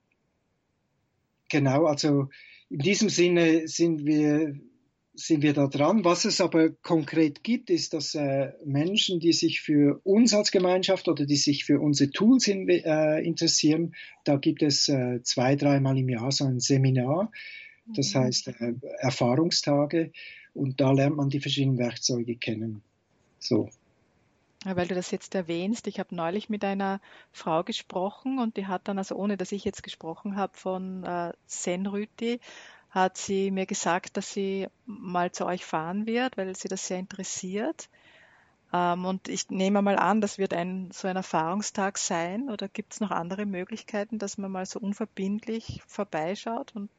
genau, 1.48 1.86
also 1.86 2.28
in 2.70 2.80
diesem 2.80 3.08
Sinne 3.08 3.68
sind 3.68 4.04
wir 4.04 4.54
sind 5.18 5.42
wir 5.42 5.52
da 5.52 5.66
dran. 5.66 6.04
Was 6.04 6.24
es 6.24 6.40
aber 6.40 6.70
konkret 6.70 7.42
gibt, 7.42 7.70
ist, 7.70 7.92
dass 7.92 8.14
äh, 8.14 8.52
Menschen, 8.64 9.18
die 9.18 9.32
sich 9.32 9.60
für 9.60 10.00
uns 10.04 10.32
als 10.32 10.52
Gemeinschaft 10.52 11.08
oder 11.08 11.26
die 11.26 11.36
sich 11.36 11.64
für 11.64 11.80
unsere 11.80 12.10
Tools 12.10 12.46
in, 12.46 12.68
äh, 12.68 13.20
interessieren, 13.20 13.96
da 14.24 14.36
gibt 14.36 14.62
es 14.62 14.88
äh, 14.88 15.20
zwei, 15.24 15.56
dreimal 15.56 15.98
im 15.98 16.08
Jahr 16.08 16.30
so 16.30 16.44
ein 16.44 16.60
Seminar, 16.60 17.32
das 17.94 18.14
mhm. 18.14 18.18
heißt 18.20 18.48
äh, 18.48 18.74
Erfahrungstage 18.98 20.12
und 20.54 20.80
da 20.80 20.92
lernt 20.92 21.16
man 21.16 21.28
die 21.28 21.40
verschiedenen 21.40 21.78
Werkzeuge 21.78 22.36
kennen. 22.36 22.82
So. 23.38 23.70
Weil 24.64 24.88
du 24.88 24.94
das 24.94 25.12
jetzt 25.12 25.34
erwähnst, 25.34 25.86
ich 25.86 26.00
habe 26.00 26.14
neulich 26.14 26.48
mit 26.48 26.64
einer 26.64 27.00
Frau 27.30 27.62
gesprochen 27.62 28.40
und 28.40 28.56
die 28.56 28.66
hat 28.66 28.88
dann, 28.88 28.98
also 28.98 29.14
ohne 29.14 29.36
dass 29.36 29.52
ich 29.52 29.64
jetzt 29.64 29.84
gesprochen 29.84 30.36
habe 30.36 30.56
von 30.56 31.04
äh, 31.04 31.32
Senrüti, 31.46 32.40
hat 32.90 33.16
sie 33.16 33.50
mir 33.50 33.66
gesagt, 33.66 34.16
dass 34.16 34.32
sie 34.32 34.66
mal 34.84 35.30
zu 35.30 35.46
euch 35.46 35.64
fahren 35.64 36.06
wird, 36.06 36.36
weil 36.36 36.54
sie 36.56 36.68
das 36.68 36.86
sehr 36.86 36.98
interessiert. 36.98 37.88
Ähm, 38.72 39.04
und 39.04 39.28
ich 39.28 39.48
nehme 39.50 39.80
mal 39.82 39.96
an, 39.96 40.20
das 40.20 40.38
wird 40.38 40.52
ein 40.52 40.90
so 40.92 41.06
ein 41.06 41.16
Erfahrungstag 41.16 41.98
sein. 41.98 42.50
Oder 42.50 42.68
gibt 42.68 42.94
es 42.94 43.00
noch 43.00 43.10
andere 43.10 43.46
Möglichkeiten, 43.46 44.18
dass 44.18 44.38
man 44.38 44.50
mal 44.50 44.66
so 44.66 44.80
unverbindlich 44.80 45.82
vorbeischaut 45.86 46.74
und 46.74 46.90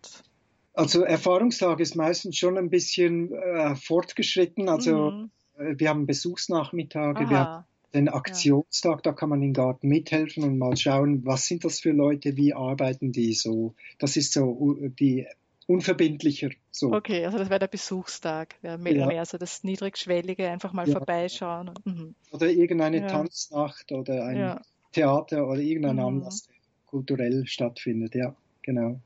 also 0.80 1.04
Erfahrungstag 1.04 1.80
ist 1.80 1.96
meistens 1.96 2.38
schon 2.38 2.58
ein 2.58 2.70
bisschen 2.70 3.34
äh, 3.34 3.76
fortgeschritten. 3.76 4.70
Also 4.70 5.12
mhm. 5.12 5.32
Äh, 5.60 5.76
wir 5.78 5.90
haben 5.90 6.06
Besuchsnachmittage, 6.06 7.26
Aha. 7.26 7.30
wir 7.30 7.40
haben 7.40 7.66
den 7.94 8.10
Aktionstag, 8.10 8.98
ja. 8.98 9.02
da 9.02 9.14
kann 9.14 9.30
man 9.30 9.42
im 9.42 9.54
Garten 9.54 9.88
mithelfen 9.88 10.44
und 10.44 10.58
mal 10.58 10.78
schauen, 10.78 11.26
was 11.26 11.48
sind 11.48 11.66
das 11.66 11.80
für 11.80 11.92
Leute, 11.92 12.38
wie 12.38 12.54
arbeiten 12.54 13.12
die 13.12 13.34
so. 13.34 13.74
Das 13.98 14.16
ist 14.16 14.34
so 14.34 14.76
die 15.00 15.26
unverbindlicher. 15.66 16.50
So. 16.72 16.94
Okay, 16.94 17.26
also 17.26 17.38
das 17.38 17.50
wäre 17.50 17.60
der 17.60 17.68
Besuchstag, 17.68 18.56
wäre 18.62 18.78
mehr, 18.78 18.94
ja. 18.94 19.08
mehr 19.08 19.26
so 19.26 19.38
das 19.38 19.64
Niedrigschwellige, 19.64 20.48
einfach 20.50 20.72
mal 20.72 20.88
ja. 20.88 20.96
vorbeischauen. 20.98 21.72
Mhm. 21.84 22.16
Oder 22.32 22.48
irgendeine 22.48 23.02
ja. 23.02 23.08
Tanznacht 23.08 23.92
oder 23.92 24.26
ein 24.26 24.60
Theater 24.92 25.48
oder 25.48 25.60
irgendein 25.60 25.96
mhm. 25.96 26.04
Anlass, 26.04 26.48
kulturell 26.86 27.46
stattfindet, 27.48 28.16
ja, 28.16 28.36
genau. 28.62 29.00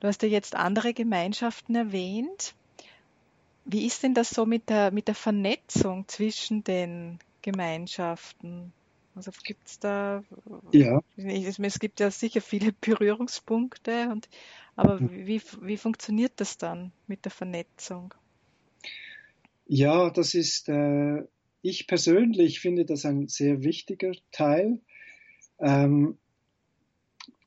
Du 0.00 0.08
hast 0.08 0.22
ja 0.22 0.28
jetzt 0.28 0.54
andere 0.54 0.94
Gemeinschaften 0.94 1.74
erwähnt. 1.74 2.54
Wie 3.64 3.86
ist 3.86 4.02
denn 4.02 4.14
das 4.14 4.30
so 4.30 4.46
mit 4.46 4.68
der, 4.68 4.90
mit 4.90 5.08
der 5.08 5.14
Vernetzung 5.14 6.06
zwischen 6.08 6.64
den 6.64 7.18
Gemeinschaften? 7.42 8.72
Also 9.14 9.30
gibt 9.44 9.68
es 9.68 9.78
da, 9.78 10.24
ja. 10.72 11.02
es 11.16 11.78
gibt 11.78 12.00
ja 12.00 12.10
sicher 12.10 12.40
viele 12.40 12.72
Berührungspunkte 12.72 14.08
und 14.10 14.28
aber 14.74 15.00
wie, 15.00 15.42
wie 15.60 15.76
funktioniert 15.76 16.32
das 16.36 16.56
dann 16.56 16.92
mit 17.06 17.26
der 17.26 17.32
Vernetzung? 17.32 18.14
Ja, 19.66 20.10
das 20.10 20.34
ist, 20.34 20.68
äh, 20.70 21.22
ich 21.60 21.86
persönlich 21.86 22.60
finde 22.60 22.86
das 22.86 23.04
ein 23.04 23.28
sehr 23.28 23.62
wichtiger 23.62 24.12
Teil. 24.30 24.80
Ähm, 25.58 26.18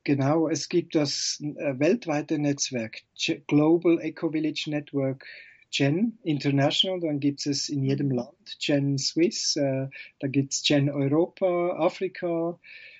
genau, 0.05 0.47
es 0.47 0.69
gibt 0.69 0.95
das 0.95 1.41
äh, 1.41 1.77
weltweite 1.77 2.39
Netzwerk 2.39 3.01
Global 3.47 3.99
Eco 3.99 4.31
Village 4.31 4.67
Network 4.67 5.25
Gen 5.71 6.17
International, 6.23 7.01
dann 7.01 7.19
gibt 7.19 7.45
es 7.45 7.67
in 7.67 7.83
jedem 7.83 8.07
mhm. 8.07 8.15
Land 8.15 8.57
Gen 8.59 8.97
Swiss, 8.97 9.57
äh, 9.57 9.87
da 10.19 10.27
gibt 10.27 10.53
es 10.53 10.63
Gen 10.63 10.89
Europa, 10.89 11.75
Afrika, 11.77 12.57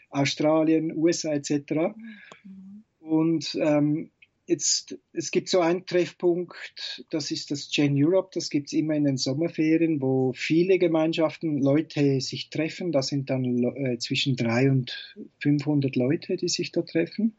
Australien, 0.09 0.91
USA 0.93 1.33
etc. 1.33 1.95
Mhm. 2.43 2.83
Und 2.99 3.55
ähm, 3.61 4.11
jetzt, 4.47 4.97
es 5.13 5.31
gibt 5.31 5.49
so 5.49 5.59
einen 5.59 5.85
Treffpunkt, 5.85 7.05
das 7.09 7.31
ist 7.31 7.51
das 7.51 7.69
Gen 7.71 7.93
Europe, 7.95 8.29
das 8.33 8.49
gibt 8.49 8.67
es 8.67 8.73
immer 8.73 8.95
in 8.95 9.05
den 9.05 9.17
Sommerferien, 9.17 10.01
wo 10.01 10.33
viele 10.33 10.79
Gemeinschaften, 10.79 11.61
Leute 11.61 12.21
sich 12.21 12.49
treffen. 12.49 12.91
Da 12.91 13.01
sind 13.01 13.29
dann 13.29 13.63
äh, 13.75 13.97
zwischen 13.97 14.35
300 14.35 15.15
und 15.15 15.29
500 15.39 15.95
Leute, 15.95 16.37
die 16.37 16.47
sich 16.47 16.71
da 16.71 16.81
treffen. 16.81 17.35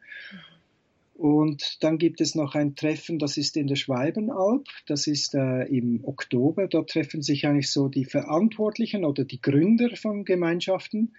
Und 1.17 1.83
dann 1.83 1.97
gibt 1.97 2.21
es 2.21 2.35
noch 2.35 2.53
ein 2.53 2.75
Treffen, 2.75 3.17
das 3.17 3.37
ist 3.37 3.57
in 3.57 3.65
der 3.65 3.75
Schwalbenalb, 3.75 4.67
das 4.85 5.07
ist 5.07 5.33
äh, 5.33 5.63
im 5.63 6.05
Oktober. 6.05 6.67
Da 6.67 6.83
treffen 6.83 7.23
sich 7.23 7.47
eigentlich 7.47 7.71
so 7.71 7.87
die 7.87 8.05
Verantwortlichen 8.05 9.03
oder 9.03 9.25
die 9.25 9.41
Gründer 9.41 9.95
von 9.95 10.25
Gemeinschaften, 10.25 11.15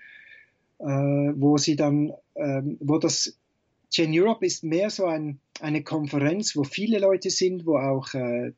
äh, 0.79 0.85
wo 0.85 1.57
sie 1.59 1.75
dann, 1.75 2.13
äh, 2.35 2.63
wo 2.79 2.99
das 2.99 3.37
Gen 3.93 4.13
Europe 4.13 4.47
ist 4.47 4.63
mehr 4.63 4.91
so 4.91 5.07
ein, 5.07 5.41
eine 5.61 5.83
Konferenz, 5.83 6.57
wo 6.57 6.65
viele 6.65 6.99
Leute 6.99 7.31
sind, 7.31 7.67
wo 7.67 7.77
auch 7.77 8.15
äh, 8.15 8.53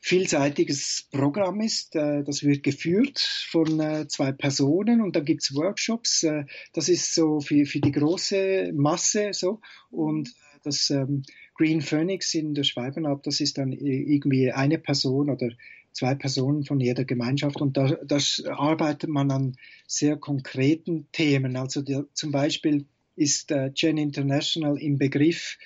vielseitiges 0.00 1.08
Programm 1.10 1.60
ist. 1.60 1.96
Äh, 1.96 2.22
das 2.24 2.44
wird 2.44 2.62
geführt 2.62 3.18
von 3.18 3.80
äh, 3.80 4.06
zwei 4.08 4.32
Personen 4.32 5.00
und 5.00 5.16
dann 5.16 5.24
gibt's 5.24 5.54
Workshops. 5.54 6.22
Äh, 6.22 6.44
das 6.72 6.88
ist 6.88 7.14
so 7.14 7.40
für, 7.40 7.66
für 7.66 7.80
die 7.80 7.92
große 7.92 8.72
Masse 8.74 9.30
so. 9.32 9.60
Und 9.90 10.28
äh, 10.28 10.58
das 10.62 10.90
ähm, 10.90 11.22
Green 11.56 11.80
Phoenix 11.80 12.34
in 12.34 12.54
der 12.54 12.64
Schweibenalb, 12.64 13.22
das 13.22 13.40
ist 13.40 13.58
dann 13.58 13.72
irgendwie 13.72 14.52
eine 14.52 14.78
Person 14.78 15.30
oder 15.30 15.48
zwei 15.92 16.14
Personen 16.14 16.64
von 16.64 16.78
jeder 16.78 17.04
Gemeinschaft 17.04 17.60
und 17.60 17.76
da, 17.76 17.96
da 18.04 18.18
arbeitet 18.50 19.08
man 19.08 19.30
an 19.30 19.56
sehr 19.86 20.16
konkreten 20.16 21.06
Themen. 21.10 21.56
Also 21.56 21.80
die, 21.80 22.02
zum 22.12 22.30
Beispiel 22.32 22.84
ist 23.16 23.50
äh, 23.50 23.70
Gen 23.74 23.96
International 23.96 24.76
im 24.78 24.98
Begriff, 24.98 25.56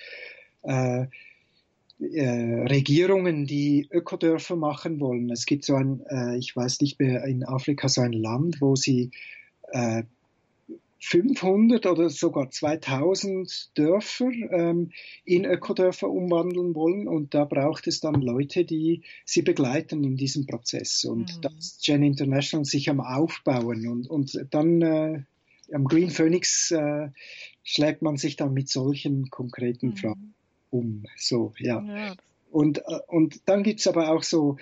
äh, 0.63 1.07
äh, 2.01 2.63
Regierungen, 2.67 3.45
die 3.45 3.87
Ökodörfer 3.91 4.55
machen 4.55 4.99
wollen. 4.99 5.29
Es 5.29 5.45
gibt 5.45 5.65
so 5.65 5.75
ein, 5.75 6.01
äh, 6.09 6.37
ich 6.37 6.55
weiß 6.55 6.81
nicht 6.81 6.99
mehr, 6.99 7.23
in 7.25 7.43
Afrika 7.43 7.89
so 7.89 8.01
ein 8.01 8.13
Land, 8.13 8.59
wo 8.59 8.75
sie 8.75 9.11
äh, 9.71 10.03
500 11.03 11.85
oder 11.87 12.09
sogar 12.09 12.49
2000 12.49 13.77
Dörfer 13.77 14.31
ähm, 14.51 14.91
in 15.25 15.45
Ökodörfer 15.45 16.09
umwandeln 16.09 16.75
wollen 16.75 17.07
und 17.07 17.33
da 17.33 17.45
braucht 17.45 17.87
es 17.87 18.01
dann 18.01 18.21
Leute, 18.21 18.65
die 18.65 19.01
sie 19.25 19.41
begleiten 19.41 20.03
in 20.03 20.15
diesem 20.15 20.45
Prozess 20.45 21.03
und 21.05 21.37
mhm. 21.37 21.41
das 21.41 21.79
Gen 21.83 22.03
International 22.03 22.65
sich 22.65 22.89
am 22.89 22.99
Aufbauen 22.99 23.87
und, 23.87 24.07
und 24.07 24.45
dann 24.51 24.81
äh, 24.83 25.23
am 25.73 25.85
Green 25.85 26.11
Phoenix 26.11 26.69
äh, 26.69 27.09
schlägt 27.63 28.03
man 28.03 28.17
sich 28.17 28.35
dann 28.35 28.53
mit 28.53 28.69
solchen 28.69 29.29
konkreten 29.31 29.89
mhm. 29.89 29.97
Fragen 29.97 30.33
um. 30.71 31.03
So, 31.17 31.53
ja. 31.59 31.81
ja. 31.81 32.15
Und, 32.49 32.79
äh, 32.79 32.99
und 33.07 33.41
dann 33.45 33.63
gibt's 33.63 33.87
aber 33.87 34.09
auch 34.09 34.23
so, 34.23 34.57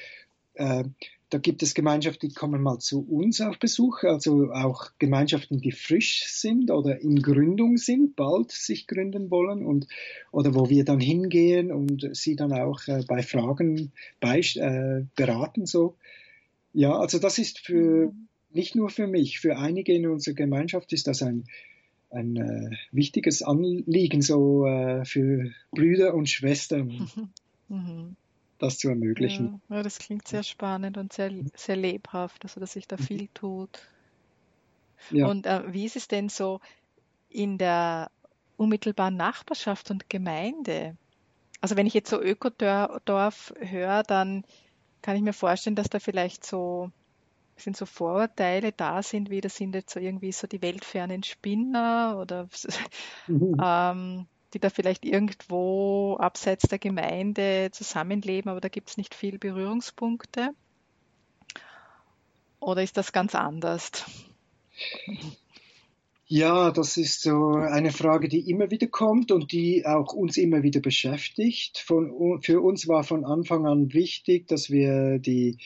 äh, 0.56 0.84
da 1.32 1.38
gibt 1.38 1.62
es 1.62 1.76
Gemeinschaften, 1.76 2.30
die 2.30 2.34
kommen 2.34 2.62
mal 2.62 2.80
zu 2.80 3.02
uns 3.08 3.40
auf 3.40 3.60
Besuch, 3.60 4.04
also 4.04 4.52
auch 4.52 4.90
Gemeinschaften, 4.98 5.62
die 5.62 5.72
frisch 5.72 6.26
sind 6.26 6.72
oder 6.72 7.00
in 7.02 7.22
Gründung 7.22 7.78
sind, 7.78 8.16
bald 8.16 8.52
sich 8.52 8.88
gründen 8.88 9.30
wollen 9.30 9.64
und 9.64 9.88
oder 10.32 10.56
wo 10.56 10.70
wir 10.70 10.86
dann 10.86 11.00
hingehen 11.00 11.72
und 11.72 12.10
sie 12.14 12.36
dann 12.36 12.52
auch 12.52 12.88
äh, 12.88 13.04
bei 13.08 13.22
Fragen 13.22 13.92
bei, 14.20 14.40
äh, 14.40 15.06
beraten 15.16 15.68
so. 15.68 15.96
Ja, 16.74 16.98
also 16.98 17.20
das 17.20 17.38
ist 17.38 17.60
für 17.60 18.08
mhm. 18.08 18.28
nicht 18.52 18.76
nur 18.76 18.90
für 18.90 19.06
mich, 19.06 19.40
für 19.40 19.58
einige 19.58 19.94
in 19.94 20.08
unserer 20.08 20.36
Gemeinschaft 20.36 20.94
ist 20.94 21.06
das 21.06 21.22
ein 21.22 21.46
ein 22.12 22.36
äh, 22.36 22.76
wichtiges 22.92 23.44
Anliegen 23.44 24.22
so 24.22 24.66
äh, 24.66 25.06
für 25.06 25.52
Brüder 25.72 26.14
und 26.14 26.30
Schwestern, 26.30 27.10
mhm. 27.68 28.16
das 28.58 28.78
zu 28.78 28.90
ermöglichen. 28.90 29.62
Ja, 29.70 29.78
ja, 29.78 29.84
das 29.84 30.00
klingt 30.00 30.28
sehr 30.28 30.44
spannend 30.44 30.98
und 30.98 31.14
sehr, 31.14 31.32
sehr 31.56 31.76
lebhaft, 31.76 32.44
also 32.44 32.60
dass 32.60 32.74
sich 32.74 32.88
da 32.88 32.98
mhm. 32.98 33.04
viel 33.04 33.28
tut. 33.34 33.80
Ja. 35.12 35.28
Und 35.28 35.46
äh, 35.46 35.72
wie 35.72 35.86
ist 35.86 35.96
es 35.96 36.08
denn 36.08 36.30
so 36.30 36.60
in 37.30 37.58
der 37.58 38.12
unmittelbaren 38.58 39.16
Nachbarschaft 39.16 39.92
und 39.92 40.10
Gemeinde? 40.10 40.98
Also 41.62 41.76
wenn 41.76 41.88
ich 41.88 41.94
jetzt 41.94 42.10
so 42.10 42.22
Ökodorf 42.22 43.54
höre, 43.60 44.04
dann 44.04 44.44
kann 45.02 45.16
ich 45.16 45.22
mir 45.22 45.34
vorstellen, 45.34 45.76
dass 45.76 45.90
da 45.90 46.00
vielleicht 46.00 46.46
so 46.46 46.92
sind 47.60 47.78
so 47.78 47.86
Vorurteile 47.86 48.72
da 48.72 49.02
sind, 49.04 49.30
wie 49.30 49.42
das 49.42 49.56
sind 49.56 49.76
jetzt 49.76 49.94
so 49.94 50.00
irgendwie 50.00 50.32
so 50.32 50.48
die 50.48 50.62
weltfernen 50.62 51.24
Spinner 51.24 52.18
oder 52.22 52.48
mhm. 53.28 53.56
ähm, 53.64 54.28
die 54.54 54.60
da 54.60 54.70
vielleicht 54.70 55.06
irgendwo 55.06 56.18
abseits 56.20 56.68
der 56.68 56.80
Gemeinde 56.80 57.70
zusammenleben, 57.72 58.50
aber 58.50 58.62
da 58.62 58.70
gibt 58.70 58.90
es 58.90 58.98
nicht 58.98 59.14
viel 59.14 59.38
Berührungspunkte. 59.38 60.52
Oder 62.60 62.84
ist 62.84 62.98
das 62.98 63.14
ganz 63.14 63.36
anders? 63.36 64.06
Ja, 66.32 66.72
das 66.72 66.98
ist 66.98 67.22
so 67.22 67.54
eine 67.54 67.92
Frage, 67.92 68.28
die 68.28 68.50
immer 68.50 68.70
wieder 68.70 68.88
kommt 68.88 69.32
und 69.32 69.52
die 69.52 69.86
auch 69.86 70.14
uns 70.14 70.38
immer 70.38 70.62
wieder 70.62 70.80
beschäftigt. 70.80 71.80
Von, 71.80 72.40
für 72.42 72.62
uns 72.62 72.88
war 72.88 73.04
von 73.04 73.26
Anfang 73.26 73.66
an 73.66 73.94
wichtig, 73.94 74.48
dass 74.48 74.70
wir 74.70 75.18
die 75.18 75.58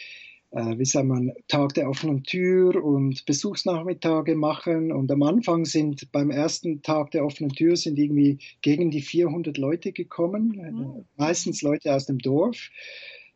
wie 0.54 0.86
sagt 0.86 1.08
man, 1.08 1.34
Tag 1.48 1.74
der 1.74 1.90
offenen 1.90 2.24
Tür 2.24 2.84
und 2.84 3.26
Besuchsnachmittage 3.26 4.36
machen. 4.36 4.92
Und 4.92 5.12
am 5.12 5.24
Anfang 5.24 5.66
sind 5.66 6.12
beim 6.12 6.30
ersten 6.30 6.82
Tag 6.84 7.12
der 7.12 7.26
offenen 7.26 7.52
Tür 7.52 7.76
sind 7.76 7.98
irgendwie 7.98 8.38
gegen 8.62 8.92
die 8.92 9.02
400 9.02 9.58
Leute 9.58 9.92
gekommen, 9.92 10.50
mhm. 10.50 11.06
meistens 11.18 11.62
Leute 11.62 11.94
aus 11.94 12.06
dem 12.06 12.20
Dorf. 12.20 12.70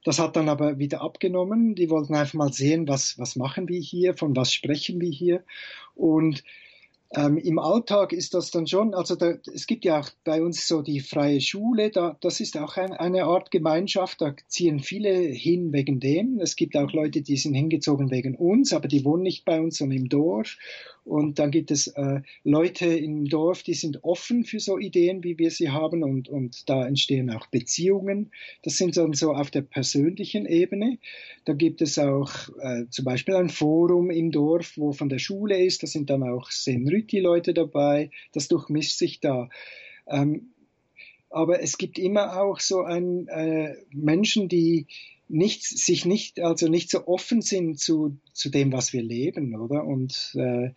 Das 0.03 0.19
hat 0.19 0.35
dann 0.35 0.47
aber 0.47 0.79
wieder 0.79 1.01
abgenommen. 1.01 1.75
Die 1.75 1.89
wollten 1.89 2.15
einfach 2.15 2.35
mal 2.35 2.53
sehen, 2.53 2.87
was, 2.87 3.17
was 3.17 3.35
machen 3.35 3.67
wir 3.67 3.79
hier, 3.79 4.15
von 4.15 4.35
was 4.35 4.53
sprechen 4.53 5.01
wir 5.01 5.09
hier. 5.09 5.43
Und 5.95 6.43
ähm, 7.15 7.37
Im 7.37 7.57
Alltag 7.57 8.11
ist 8.11 8.33
das 8.33 8.51
dann 8.51 8.67
schon, 8.67 8.93
also 8.93 9.15
da, 9.15 9.35
es 9.53 9.65
gibt 9.65 9.85
ja 9.85 9.99
auch 9.99 10.09
bei 10.25 10.41
uns 10.43 10.67
so 10.67 10.81
die 10.81 10.99
freie 10.99 11.39
Schule, 11.39 11.89
da, 11.89 12.17
das 12.19 12.41
ist 12.41 12.57
auch 12.57 12.75
ein, 12.75 12.91
eine 12.91 13.23
Art 13.23 13.49
Gemeinschaft, 13.49 14.19
da 14.19 14.35
ziehen 14.47 14.79
viele 14.79 15.13
hin 15.13 15.71
wegen 15.71 16.01
dem. 16.01 16.39
Es 16.41 16.57
gibt 16.57 16.75
auch 16.75 16.91
Leute, 16.91 17.21
die 17.21 17.37
sind 17.37 17.53
hingezogen 17.53 18.11
wegen 18.11 18.35
uns, 18.35 18.73
aber 18.73 18.89
die 18.89 19.05
wohnen 19.05 19.23
nicht 19.23 19.45
bei 19.45 19.61
uns, 19.61 19.77
sondern 19.77 19.99
im 19.99 20.09
Dorf. 20.09 20.57
Und 21.07 21.39
dann 21.39 21.51
gibt 21.51 21.71
es 21.71 21.87
äh, 21.87 22.21
Leute 22.43 22.85
im 22.85 23.25
Dorf, 23.25 23.63
die 23.63 23.73
sind 23.73 24.03
offen 24.03 24.43
für 24.43 24.59
so 24.59 24.77
Ideen, 24.77 25.23
wie 25.23 25.37
wir 25.39 25.51
sie 25.51 25.69
haben. 25.69 26.03
Und, 26.03 26.27
und 26.27 26.69
da 26.69 26.85
entstehen 26.85 27.29
auch 27.29 27.47
Beziehungen. 27.47 28.31
Das 28.63 28.77
sind 28.77 28.97
dann 28.97 29.13
so 29.13 29.31
auf 29.31 29.49
der 29.49 29.61
persönlichen 29.61 30.45
Ebene. 30.45 30.99
Da 31.45 31.53
gibt 31.53 31.81
es 31.81 31.97
auch 31.97 32.49
äh, 32.59 32.89
zum 32.89 33.05
Beispiel 33.05 33.35
ein 33.35 33.49
Forum 33.49 34.11
im 34.11 34.31
Dorf, 34.31 34.73
wo 34.75 34.91
von 34.91 35.07
der 35.07 35.19
Schule 35.19 35.63
ist. 35.63 35.81
Da 35.81 35.87
sind 35.87 36.09
dann 36.09 36.23
auch 36.23 36.51
Senryti-Leute 36.51 37.53
dabei. 37.53 38.11
Das 38.33 38.49
durchmischt 38.49 38.97
sich 38.97 39.21
da. 39.21 39.47
Ähm, 40.07 40.51
aber 41.29 41.61
es 41.61 41.77
gibt 41.77 41.99
immer 41.99 42.41
auch 42.41 42.59
so 42.59 42.81
ein, 42.81 43.27
äh, 43.29 43.75
Menschen, 43.91 44.49
die 44.49 44.87
nicht, 45.29 45.63
sich 45.63 46.05
nicht, 46.05 46.39
also 46.39 46.67
nicht 46.67 46.89
so 46.89 47.07
offen 47.07 47.41
sind 47.41 47.79
zu, 47.79 48.17
zu 48.33 48.49
dem, 48.49 48.71
was 48.71 48.93
wir 48.93 49.03
leben, 49.03 49.55
oder? 49.55 49.85
Und 49.85 50.33
äh, 50.35 50.71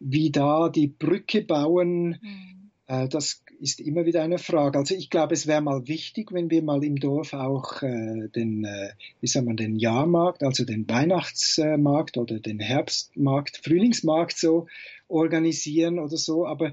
wie 0.00 0.30
da 0.30 0.68
die 0.68 0.88
Brücke 0.88 1.42
bauen, 1.42 2.18
mhm. 2.20 2.70
äh, 2.86 3.08
das 3.08 3.42
ist 3.60 3.80
immer 3.80 4.04
wieder 4.04 4.22
eine 4.22 4.38
Frage. 4.38 4.78
Also 4.78 4.94
ich 4.94 5.10
glaube, 5.10 5.34
es 5.34 5.46
wäre 5.46 5.62
mal 5.62 5.88
wichtig, 5.88 6.32
wenn 6.32 6.50
wir 6.50 6.62
mal 6.62 6.84
im 6.84 6.96
Dorf 6.96 7.32
auch 7.32 7.82
äh, 7.82 8.28
den, 8.34 8.64
äh, 8.64 8.90
wie 9.20 9.26
soll 9.26 9.42
man, 9.42 9.56
den 9.56 9.76
Jahrmarkt, 9.76 10.42
also 10.42 10.64
den 10.64 10.88
Weihnachtsmarkt 10.88 12.18
oder 12.18 12.38
den 12.38 12.60
Herbstmarkt, 12.60 13.60
Frühlingsmarkt 13.62 14.36
so 14.36 14.66
organisieren 15.08 15.98
oder 15.98 16.16
so. 16.16 16.46
Aber 16.46 16.72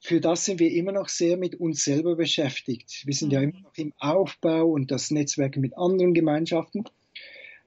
für 0.00 0.20
das 0.20 0.44
sind 0.44 0.60
wir 0.60 0.70
immer 0.72 0.92
noch 0.92 1.08
sehr 1.08 1.36
mit 1.36 1.56
uns 1.56 1.84
selber 1.84 2.16
beschäftigt. 2.16 3.02
Wir 3.04 3.14
sind 3.14 3.28
mhm. 3.28 3.34
ja 3.34 3.40
immer 3.42 3.60
noch 3.60 3.76
im 3.76 3.92
Aufbau 3.98 4.66
und 4.66 4.90
das 4.90 5.10
Netzwerk 5.10 5.56
mit 5.56 5.76
anderen 5.76 6.14
Gemeinschaften. 6.14 6.84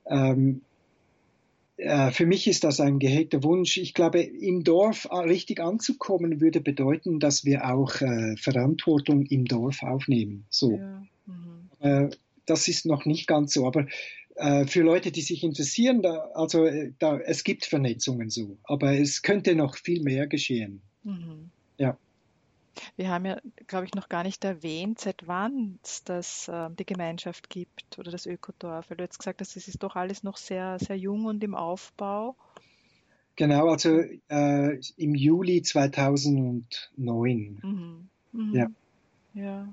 Ähm, 0.06 0.62
äh, 1.78 2.12
für 2.12 2.26
mich 2.26 2.48
ist 2.48 2.64
das 2.64 2.80
ein 2.80 3.00
gehegter 3.00 3.44
Wunsch. 3.44 3.78
Ich 3.78 3.94
glaube, 3.94 4.22
im 4.22 4.64
Dorf 4.64 5.10
richtig 5.12 5.60
anzukommen 5.60 6.40
würde 6.40 6.62
bedeuten, 6.62 7.20
dass 7.20 7.44
wir 7.44 7.70
auch 7.70 8.00
äh, 8.02 8.36
Verantwortung 8.38 9.26
im 9.26 9.46
Dorf 9.46 9.84
aufnehmen. 9.84 10.46
So. 10.50 10.78
Ja. 10.78 11.04
Mhm. 11.26 11.70
Äh, 11.80 12.10
das 12.46 12.68
ist 12.68 12.86
noch 12.86 13.06
nicht 13.06 13.28
ganz 13.28 13.54
so, 13.54 13.66
aber 13.66 13.88
äh, 14.36 14.66
für 14.66 14.82
Leute, 14.82 15.12
die 15.12 15.22
sich 15.22 15.44
interessieren, 15.44 16.02
da, 16.02 16.30
also 16.34 16.66
äh, 16.66 16.94
da, 17.00 17.20
es 17.20 17.44
gibt 17.44 17.66
Vernetzungen 17.66 18.30
so, 18.30 18.58
aber 18.64 18.94
es 18.94 19.22
könnte 19.22 19.56
noch 19.56 19.76
viel 19.78 20.02
mehr 20.02 20.28
geschehen. 20.28 20.82
Mhm. 21.04 21.52
Ja. 21.78 21.98
Wir 22.96 23.10
haben 23.10 23.26
ja, 23.26 23.40
glaube 23.68 23.86
ich, 23.86 23.94
noch 23.94 24.10
gar 24.10 24.24
nicht 24.24 24.44
erwähnt, 24.44 25.00
seit 25.00 25.28
wann 25.28 25.80
es 25.84 26.04
das, 26.04 26.48
äh, 26.48 26.70
die 26.78 26.86
Gemeinschaft 26.86 27.50
gibt 27.50 28.00
oder 28.00 28.12
das 28.12 28.26
Ökodorf. 28.26 28.90
Weil 28.90 28.98
du 28.98 29.04
jetzt 29.04 29.20
gesagt 29.20 29.42
hast, 29.42 29.56
es 29.58 29.68
ist 29.68 29.84
doch 29.84 29.96
alles 29.96 30.24
noch 30.24 30.38
sehr, 30.38 30.78
sehr 30.80 30.98
jung 30.98 31.26
und 31.26 31.44
im 31.44 31.56
Aufbau. 31.56 32.36
Genau, 33.36 33.70
also 33.70 34.02
äh, 34.30 34.80
im 34.98 35.16
Juli 35.16 35.62
2009. 35.62 37.60
Mhm. 37.64 38.10
Mhm. 38.32 38.56
Ja. 38.56 38.68
Ja. 39.34 39.68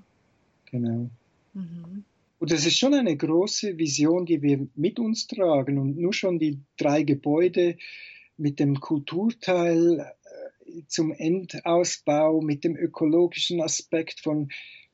Genau. 0.70 1.10
Mhm. 1.54 2.04
Und 2.38 2.52
das 2.52 2.66
ist 2.66 2.78
schon 2.78 2.94
eine 2.94 3.16
große 3.16 3.78
Vision, 3.78 4.24
die 4.24 4.42
wir 4.42 4.66
mit 4.76 5.00
uns 5.00 5.26
tragen. 5.26 5.78
Und 5.78 5.98
nur 5.98 6.12
schon 6.12 6.38
die 6.38 6.60
drei 6.76 7.02
Gebäude 7.02 7.76
mit 8.36 8.60
dem 8.60 8.78
Kulturteil 8.78 10.12
zum 10.86 11.12
Endausbau 11.12 12.40
mit 12.40 12.64
dem 12.64 12.76
ökologischen 12.76 13.60
Aspekt 13.60 14.20
von 14.20 14.48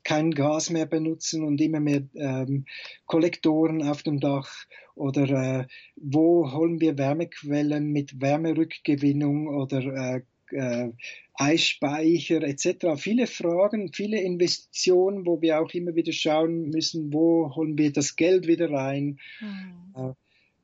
kein 0.05 0.33
Gas 0.33 0.71
mehr 0.71 0.87
benutzen 0.87 1.45
und 1.45 1.61
immer 1.61 1.81
mehr 1.81 2.03
ähm, 2.15 2.67
Kollektoren 3.07 3.83
auf 3.83 4.03
dem 4.03 4.21
Dach 4.21 4.51
oder 4.95 5.29
äh, 5.31 5.67
wo 5.97 6.53
holen 6.53 6.81
wir 6.81 6.99
Wärmequellen 6.99 7.91
mit 7.91 8.21
Wärmerückgewinnung 8.21 9.49
oder 9.49 9.81
äh, 9.81 10.23
äh, 10.53 10.93
Eisspeicher 11.35 12.43
etc. 12.43 12.97
Viele 12.97 13.27
Fragen, 13.27 13.93
viele 13.93 14.21
Investitionen, 14.21 15.27
wo 15.27 15.41
wir 15.41 15.61
auch 15.61 15.73
immer 15.73 15.97
wieder 15.97 16.13
schauen 16.13 16.71
müssen, 16.71 17.13
wo 17.13 17.55
holen 17.57 17.77
wir 17.77 17.93
das 17.93 18.15
Geld 18.15 18.47
wieder 18.47 18.71
rein. 18.71 19.19
Mhm. 19.41 19.95
Äh, 19.97 20.13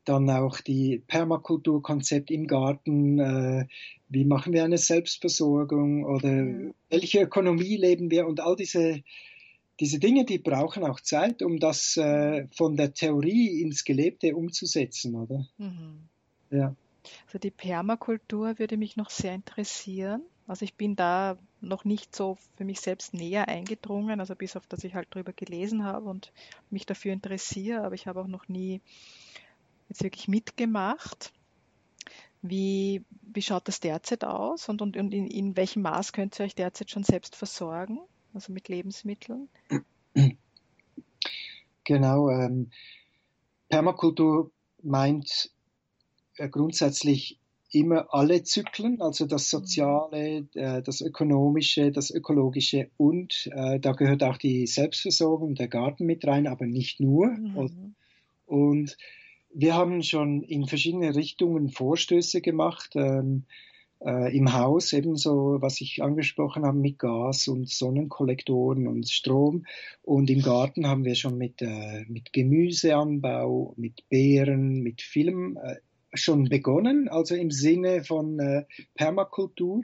dann 0.04 0.30
auch 0.30 0.60
die 0.60 1.02
Permakulturkonzept 1.06 2.30
im 2.30 2.46
Garten, 2.46 3.18
äh, 3.18 3.66
wie 4.10 4.24
machen 4.24 4.52
wir 4.52 4.64
eine 4.64 4.76
Selbstversorgung 4.76 6.04
oder 6.04 6.28
mhm. 6.28 6.74
welche 6.90 7.22
Ökonomie 7.22 7.76
leben 7.76 8.10
wir 8.10 8.26
und 8.26 8.40
all 8.40 8.56
diese, 8.56 9.02
diese 9.78 9.98
Dinge, 9.98 10.24
die 10.24 10.38
brauchen 10.38 10.84
auch 10.84 11.00
Zeit, 11.00 11.42
um 11.42 11.58
das 11.58 11.96
äh, 11.96 12.46
von 12.52 12.76
der 12.76 12.92
Theorie 12.92 13.62
ins 13.62 13.84
Gelebte 13.84 14.36
umzusetzen, 14.36 15.14
oder? 15.14 15.46
Mhm. 15.58 16.08
Ja. 16.50 16.74
Also 17.26 17.38
die 17.38 17.52
Permakultur 17.52 18.58
würde 18.58 18.76
mich 18.76 18.96
noch 18.96 19.10
sehr 19.10 19.34
interessieren. 19.34 20.22
Also 20.46 20.64
ich 20.64 20.74
bin 20.74 20.96
da 20.96 21.38
noch 21.60 21.84
nicht 21.84 22.14
so 22.14 22.36
für 22.56 22.64
mich 22.64 22.80
selbst 22.80 23.14
näher 23.14 23.46
eingedrungen, 23.46 24.18
also 24.18 24.34
bis 24.34 24.56
auf 24.56 24.66
dass 24.66 24.82
ich 24.82 24.94
halt 24.94 25.14
drüber 25.14 25.32
gelesen 25.32 25.84
habe 25.84 26.08
und 26.08 26.32
mich 26.70 26.84
dafür 26.84 27.12
interessiere, 27.12 27.82
aber 27.82 27.94
ich 27.94 28.08
habe 28.08 28.20
auch 28.20 28.26
noch 28.26 28.48
nie 28.48 28.80
jetzt 29.88 30.02
wirklich 30.02 30.26
mitgemacht. 30.26 31.32
Wie, 32.42 33.04
wie 33.22 33.42
schaut 33.42 33.68
das 33.68 33.80
derzeit 33.80 34.24
aus 34.24 34.68
und, 34.68 34.80
und, 34.82 34.96
und 34.96 35.12
in, 35.12 35.26
in 35.26 35.56
welchem 35.56 35.82
Maß 35.82 36.12
könnt 36.12 36.38
ihr 36.38 36.44
euch 36.44 36.54
derzeit 36.54 36.90
schon 36.90 37.04
selbst 37.04 37.36
versorgen, 37.36 38.00
also 38.32 38.52
mit 38.52 38.68
Lebensmitteln? 38.68 39.48
Genau, 41.84 42.30
ähm, 42.30 42.70
Permakultur 43.68 44.50
meint 44.82 45.50
äh, 46.36 46.48
grundsätzlich 46.48 47.38
immer 47.72 48.12
alle 48.12 48.42
Zyklen, 48.42 49.00
also 49.00 49.26
das. 49.26 49.50
Soziale, 49.50 50.48
äh, 50.54 50.82
das 50.82 51.00
Ökonomische, 51.00 51.92
das 51.92 52.10
Ökologische 52.10 52.90
und 52.96 53.48
äh, 53.54 53.78
da 53.80 53.92
gehört 53.92 54.22
auch 54.22 54.36
die 54.36 54.66
Selbstversorgung, 54.66 55.54
der 55.54 55.68
Garten 55.68 56.06
mit 56.06 56.26
rein, 56.26 56.46
aber 56.46 56.66
nicht 56.66 57.00
nur. 57.00 57.28
Mhm. 57.28 57.94
Und 58.46 58.96
wir 59.52 59.74
haben 59.74 60.02
schon 60.02 60.42
in 60.42 60.66
verschiedene 60.66 61.14
Richtungen 61.14 61.68
Vorstöße 61.68 62.40
gemacht. 62.40 62.90
Ähm, 62.94 63.44
äh, 64.04 64.34
im 64.36 64.52
Haus 64.54 64.92
ebenso, 64.92 65.58
was 65.60 65.80
ich 65.80 66.02
angesprochen 66.02 66.64
habe, 66.64 66.78
mit 66.78 66.98
Gas 66.98 67.48
und 67.48 67.68
Sonnenkollektoren 67.68 68.88
und 68.88 69.08
Strom. 69.08 69.66
Und 70.02 70.30
im 70.30 70.42
Garten 70.42 70.86
haben 70.86 71.04
wir 71.04 71.14
schon 71.14 71.36
mit, 71.36 71.60
äh, 71.60 72.04
mit 72.08 72.32
Gemüseanbau, 72.32 73.74
mit 73.76 74.08
Beeren, 74.08 74.82
mit 74.82 75.02
Film 75.02 75.58
äh, 75.62 75.76
schon 76.14 76.48
begonnen, 76.48 77.08
also 77.08 77.34
im 77.34 77.50
Sinne 77.50 78.02
von 78.02 78.38
äh, 78.40 78.64
Permakultur. 78.94 79.82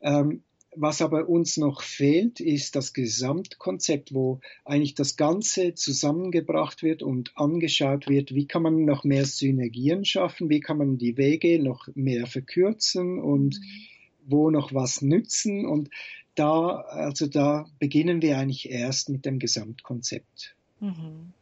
Ähm, 0.00 0.44
was 0.74 1.02
aber 1.02 1.28
uns 1.28 1.56
noch 1.56 1.82
fehlt, 1.82 2.40
ist 2.40 2.76
das 2.76 2.92
Gesamtkonzept, 2.94 4.14
wo 4.14 4.40
eigentlich 4.64 4.94
das 4.94 5.16
Ganze 5.16 5.74
zusammengebracht 5.74 6.82
wird 6.82 7.02
und 7.02 7.32
angeschaut 7.36 8.08
wird, 8.08 8.34
wie 8.34 8.46
kann 8.46 8.62
man 8.62 8.84
noch 8.84 9.04
mehr 9.04 9.26
Synergien 9.26 10.04
schaffen, 10.04 10.48
wie 10.48 10.60
kann 10.60 10.78
man 10.78 10.98
die 10.98 11.16
Wege 11.16 11.62
noch 11.62 11.88
mehr 11.94 12.26
verkürzen 12.26 13.18
und 13.20 13.58
mhm. 13.58 14.30
wo 14.30 14.50
noch 14.50 14.72
was 14.72 15.02
nützen. 15.02 15.66
Und 15.66 15.90
da, 16.34 16.80
also 16.80 17.26
da 17.26 17.66
beginnen 17.78 18.22
wir 18.22 18.38
eigentlich 18.38 18.70
erst 18.70 19.10
mit 19.10 19.26
dem 19.26 19.38
Gesamtkonzept. 19.38 20.56
Mhm. 20.80 21.32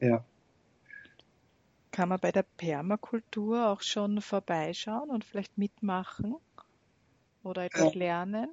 Ja. 0.00 0.24
Kann 1.90 2.08
man 2.08 2.20
bei 2.20 2.32
der 2.32 2.44
Permakultur 2.56 3.68
auch 3.68 3.82
schon 3.82 4.22
vorbeischauen 4.22 5.10
und 5.10 5.24
vielleicht 5.24 5.58
mitmachen 5.58 6.36
oder 7.42 7.64
etwas 7.64 7.94
lernen? 7.94 8.48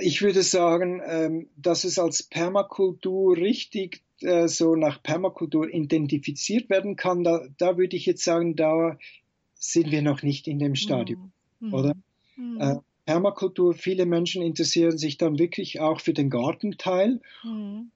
Ich 0.00 0.22
würde 0.22 0.42
sagen, 0.42 1.00
ähm, 1.04 1.48
dass 1.56 1.84
es 1.84 1.98
als 1.98 2.22
Permakultur 2.22 3.36
richtig 3.36 4.02
äh, 4.20 4.48
so 4.48 4.74
nach 4.74 5.02
Permakultur 5.02 5.68
identifiziert 5.68 6.70
werden 6.70 6.96
kann, 6.96 7.24
da, 7.24 7.46
da 7.58 7.76
würde 7.76 7.96
ich 7.96 8.06
jetzt 8.06 8.24
sagen, 8.24 8.56
da 8.56 8.98
sind 9.54 9.90
wir 9.90 10.02
noch 10.02 10.22
nicht 10.22 10.48
in 10.48 10.58
dem 10.58 10.74
Stadium, 10.74 11.32
mhm. 11.60 11.74
oder? 11.74 11.94
Mhm. 12.36 12.80
Permakultur, 13.06 13.74
viele 13.74 14.04
Menschen 14.04 14.42
interessieren 14.42 14.98
sich 14.98 15.16
dann 15.16 15.38
wirklich 15.38 15.80
auch 15.80 16.00
für 16.00 16.12
den 16.12 16.28
Gartenteil 16.28 17.20
mhm. 17.44 17.90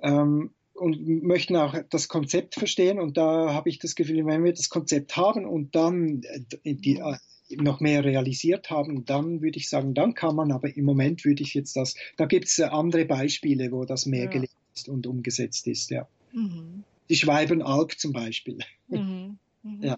ähm, 0.00 0.50
und 0.72 1.22
möchten 1.24 1.56
auch 1.56 1.74
das 1.90 2.08
Konzept 2.08 2.54
verstehen. 2.54 3.00
Und 3.00 3.16
da 3.16 3.52
habe 3.52 3.68
ich 3.68 3.80
das 3.80 3.96
Gefühl, 3.96 4.24
wenn 4.24 4.44
wir 4.44 4.52
das 4.52 4.68
Konzept 4.68 5.16
haben 5.16 5.46
und 5.46 5.74
dann 5.74 6.22
äh, 6.62 6.74
die, 6.74 7.00
mhm 7.00 7.16
noch 7.50 7.80
mehr 7.80 8.04
realisiert 8.04 8.70
haben, 8.70 9.04
dann 9.04 9.42
würde 9.42 9.58
ich 9.58 9.68
sagen, 9.68 9.94
dann 9.94 10.14
kann 10.14 10.34
man, 10.34 10.52
aber 10.52 10.76
im 10.76 10.84
Moment 10.84 11.24
würde 11.24 11.42
ich 11.42 11.54
jetzt 11.54 11.76
das, 11.76 11.94
da 12.16 12.26
gibt 12.26 12.46
es 12.46 12.58
äh, 12.58 12.64
andere 12.64 13.04
Beispiele, 13.04 13.70
wo 13.72 13.84
das 13.84 14.06
mehr 14.06 14.24
ja. 14.24 14.30
gelegt 14.30 14.54
ist 14.74 14.88
und 14.88 15.06
umgesetzt 15.06 15.66
ist, 15.66 15.90
ja. 15.90 16.08
Mhm. 16.32 16.84
Die 17.08 17.16
Schweibenalb 17.16 17.98
zum 17.98 18.12
Beispiel. 18.12 18.58
Mhm. 18.86 19.38
Mhm. 19.62 19.82
Ja. 19.82 19.96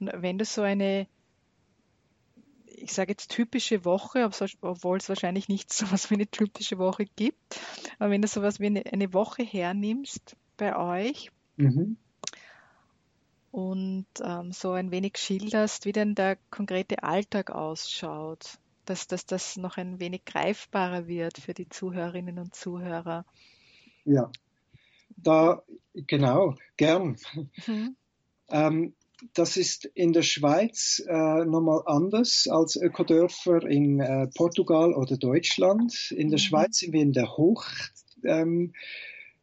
Und 0.00 0.10
wenn 0.16 0.36
du 0.36 0.44
so 0.44 0.62
eine, 0.62 1.06
ich 2.66 2.92
sage 2.92 3.12
jetzt 3.12 3.30
typische 3.30 3.84
Woche, 3.84 4.28
obwohl 4.60 4.98
es 4.98 5.08
wahrscheinlich 5.08 5.48
nicht 5.48 5.72
so 5.72 5.90
was 5.92 6.10
wie 6.10 6.14
eine 6.14 6.26
typische 6.26 6.78
Woche 6.78 7.06
gibt, 7.14 7.60
aber 8.00 8.10
wenn 8.10 8.20
du 8.20 8.26
sowas 8.26 8.58
wie 8.58 8.66
eine, 8.66 8.84
eine 8.84 9.12
Woche 9.14 9.44
hernimmst 9.44 10.36
bei 10.56 10.76
euch, 10.76 11.30
mhm 11.56 11.96
und 13.52 14.06
ähm, 14.24 14.50
so 14.50 14.72
ein 14.72 14.90
wenig 14.90 15.18
schilderst, 15.18 15.84
wie 15.84 15.92
denn 15.92 16.14
der 16.14 16.38
konkrete 16.50 17.02
Alltag 17.04 17.50
ausschaut, 17.50 18.58
dass, 18.86 19.06
dass 19.06 19.26
das 19.26 19.56
noch 19.56 19.76
ein 19.76 20.00
wenig 20.00 20.24
greifbarer 20.24 21.06
wird 21.06 21.38
für 21.38 21.54
die 21.54 21.68
Zuhörerinnen 21.68 22.38
und 22.38 22.54
Zuhörer. 22.54 23.24
Ja, 24.04 24.32
da 25.16 25.62
genau, 25.94 26.56
gern. 26.76 27.16
Mhm. 27.66 27.94
ähm, 28.48 28.94
das 29.34 29.56
ist 29.56 29.84
in 29.84 30.12
der 30.12 30.22
Schweiz 30.22 31.00
äh, 31.06 31.44
nochmal 31.44 31.82
anders 31.86 32.48
als 32.50 32.74
Ökodörfer 32.74 33.64
in 33.64 34.00
äh, 34.00 34.26
Portugal 34.34 34.94
oder 34.94 35.16
Deutschland. 35.16 36.10
In 36.10 36.30
der 36.30 36.38
mhm. 36.38 36.42
Schweiz 36.42 36.78
sind 36.78 36.92
wir 36.92 37.02
in 37.02 37.12
der 37.12 37.36
Hoch, 37.36 37.64
ähm, 38.24 38.72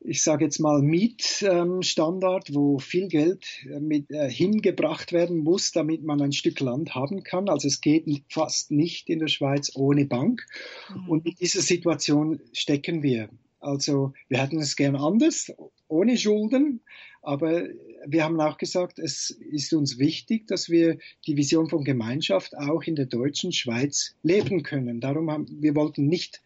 ich 0.01 0.23
sage 0.23 0.45
jetzt 0.45 0.59
mal, 0.59 0.81
Mietstandard, 0.81 2.53
wo 2.53 2.79
viel 2.79 3.07
Geld 3.07 3.45
äh, 3.65 3.79
mit, 3.79 4.09
äh, 4.09 4.29
hingebracht 4.29 5.11
werden 5.11 5.37
muss, 5.39 5.71
damit 5.71 6.03
man 6.03 6.21
ein 6.21 6.31
Stück 6.31 6.59
Land 6.59 6.95
haben 6.95 7.23
kann. 7.23 7.49
Also 7.49 7.67
es 7.67 7.81
geht 7.81 8.05
fast 8.29 8.71
nicht 8.71 9.09
in 9.09 9.19
der 9.19 9.27
Schweiz 9.27 9.71
ohne 9.75 10.05
Bank. 10.05 10.45
Mhm. 10.89 11.09
Und 11.09 11.25
in 11.25 11.35
dieser 11.35 11.61
Situation 11.61 12.39
stecken 12.53 13.03
wir. 13.03 13.29
Also 13.59 14.13
wir 14.29 14.41
hätten 14.41 14.59
es 14.59 14.77
gern 14.77 14.95
anders, 14.95 15.51
ohne 15.89 16.17
Schulden. 16.17 16.81
Aber 17.21 17.67
wir 18.07 18.23
haben 18.23 18.39
auch 18.39 18.57
gesagt, 18.57 18.99
es 18.99 19.29
ist 19.29 19.73
uns 19.73 19.99
wichtig, 19.99 20.47
dass 20.47 20.69
wir 20.69 20.97
die 21.27 21.35
Vision 21.35 21.67
von 21.67 21.83
Gemeinschaft 21.83 22.55
auch 22.57 22.83
in 22.83 22.95
der 22.95 23.07
deutschen 23.07 23.51
Schweiz 23.51 24.15
leben 24.23 24.63
können. 24.63 25.01
Darum 25.01 25.29
haben 25.29 25.45
wir 25.59 25.75
wollten 25.75 26.07
nicht 26.07 26.41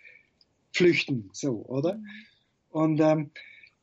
flüchten, 0.72 1.30
so, 1.34 1.63
oder? 1.68 1.98
Mhm. 1.98 2.08
Und 2.74 3.00
ähm, 3.00 3.30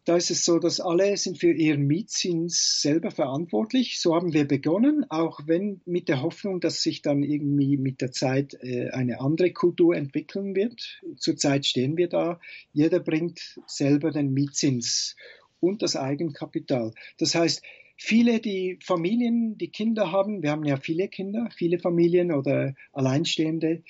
da 0.04 0.16
ist 0.16 0.30
es 0.30 0.44
so, 0.44 0.58
dass 0.58 0.80
alle 0.80 1.16
sind 1.16 1.38
für 1.38 1.52
ihren 1.52 1.86
Mietzins 1.86 2.80
selber 2.80 3.12
verantwortlich. 3.12 4.00
So 4.00 4.16
haben 4.16 4.32
wir 4.32 4.48
begonnen, 4.48 5.06
auch 5.08 5.40
wenn 5.46 5.80
mit 5.84 6.08
der 6.08 6.22
Hoffnung, 6.22 6.58
dass 6.58 6.82
sich 6.82 7.00
dann 7.00 7.22
irgendwie 7.22 7.76
mit 7.76 8.00
der 8.00 8.10
Zeit 8.10 8.58
äh, 8.62 8.90
eine 8.90 9.20
andere 9.20 9.52
Kultur 9.52 9.94
entwickeln 9.94 10.56
wird. 10.56 11.00
Zurzeit 11.16 11.66
stehen 11.66 11.96
wir 11.96 12.08
da. 12.08 12.40
Jeder 12.72 12.98
bringt 12.98 13.60
selber 13.66 14.10
den 14.10 14.32
Mietzins 14.32 15.14
und 15.60 15.82
das 15.82 15.94
Eigenkapital. 15.94 16.92
Das 17.18 17.36
heißt, 17.36 17.62
viele, 17.96 18.40
die 18.40 18.78
Familien, 18.82 19.56
die 19.56 19.68
Kinder 19.68 20.10
haben, 20.10 20.42
wir 20.42 20.50
haben 20.50 20.64
ja 20.64 20.78
viele 20.78 21.06
Kinder, 21.06 21.48
viele 21.54 21.78
Familien 21.78 22.32
oder 22.32 22.74
Alleinstehende, 22.92 23.84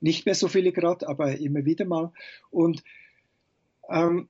nicht 0.00 0.24
mehr 0.24 0.34
so 0.34 0.48
viele 0.48 0.72
gerade, 0.72 1.06
aber 1.06 1.36
immer 1.38 1.66
wieder 1.66 1.84
mal. 1.84 2.12
Und 2.50 2.82
ähm, 3.90 4.28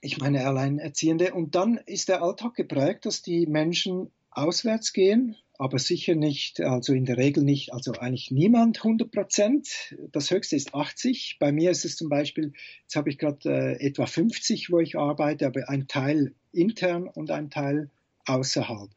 ich 0.00 0.18
meine 0.18 0.46
Alleinerziehende. 0.46 1.32
Und 1.34 1.54
dann 1.54 1.78
ist 1.86 2.08
der 2.08 2.22
Alltag 2.22 2.54
geprägt, 2.54 3.06
dass 3.06 3.22
die 3.22 3.46
Menschen 3.46 4.10
auswärts 4.30 4.92
gehen, 4.92 5.36
aber 5.58 5.78
sicher 5.78 6.14
nicht, 6.14 6.60
also 6.60 6.92
in 6.92 7.06
der 7.06 7.16
Regel 7.16 7.42
nicht, 7.42 7.72
also 7.72 7.92
eigentlich 7.92 8.30
niemand 8.30 8.78
100 8.78 9.10
Prozent. 9.10 9.96
Das 10.12 10.30
höchste 10.30 10.56
ist 10.56 10.74
80. 10.74 11.38
Bei 11.40 11.52
mir 11.52 11.70
ist 11.70 11.84
es 11.84 11.96
zum 11.96 12.08
Beispiel, 12.08 12.52
jetzt 12.82 12.96
habe 12.96 13.08
ich 13.08 13.18
gerade 13.18 13.78
äh, 13.78 13.86
etwa 13.86 14.06
50, 14.06 14.70
wo 14.70 14.80
ich 14.80 14.98
arbeite, 14.98 15.46
aber 15.46 15.68
ein 15.68 15.88
Teil 15.88 16.34
intern 16.52 17.08
und 17.08 17.30
ein 17.30 17.50
Teil 17.50 17.90
außerhalb. 18.26 18.90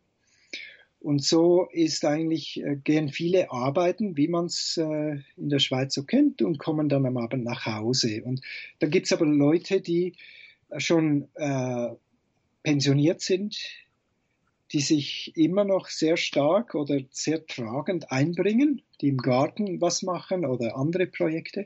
Und 1.00 1.24
so 1.24 1.68
ist 1.72 2.04
eigentlich, 2.04 2.62
äh, 2.62 2.76
gehen 2.76 3.10
viele 3.10 3.52
arbeiten, 3.52 4.18
wie 4.18 4.28
man 4.28 4.46
es 4.46 4.78
äh, 4.78 5.20
in 5.38 5.50
der 5.50 5.60
Schweiz 5.60 5.94
so 5.94 6.04
kennt, 6.04 6.42
und 6.42 6.60
kommen 6.60 6.90
dann 6.90 7.06
am 7.06 7.18
Abend 7.18 7.46
nach 7.46 7.66
Hause. 7.66 8.22
Und 8.24 8.42
da 8.80 8.88
gibt 8.88 9.06
es 9.06 9.14
aber 9.14 9.26
Leute, 9.26 9.80
die 9.80 10.16
schon 10.78 11.30
äh, 11.36 11.90
pensioniert 12.64 13.22
sind, 13.22 13.58
die 14.72 14.82
sich 14.82 15.32
immer 15.36 15.64
noch 15.64 15.88
sehr 15.88 16.18
stark 16.18 16.76
oder 16.76 17.00
sehr 17.10 17.46
tragend 17.48 18.12
einbringen, 18.12 18.82
die 19.02 19.08
im 19.08 19.18
Garten 19.18 19.82
was 19.82 20.04
machen 20.04 20.46
oder 20.46 20.76
andere 20.76 21.08
Projekte. 21.08 21.66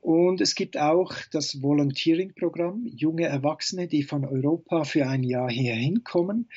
Und 0.00 0.40
es 0.40 0.54
gibt 0.54 0.76
auch 0.76 1.14
das 1.32 1.62
Volunteering-Programm, 1.62 2.86
junge 2.86 3.26
Erwachsene, 3.26 3.88
die 3.88 4.02
von 4.02 4.24
Europa 4.24 4.84
für 4.84 5.06
ein 5.06 5.22
Jahr 5.22 5.50
hierhin 5.50 6.04
kommen. 6.04 6.48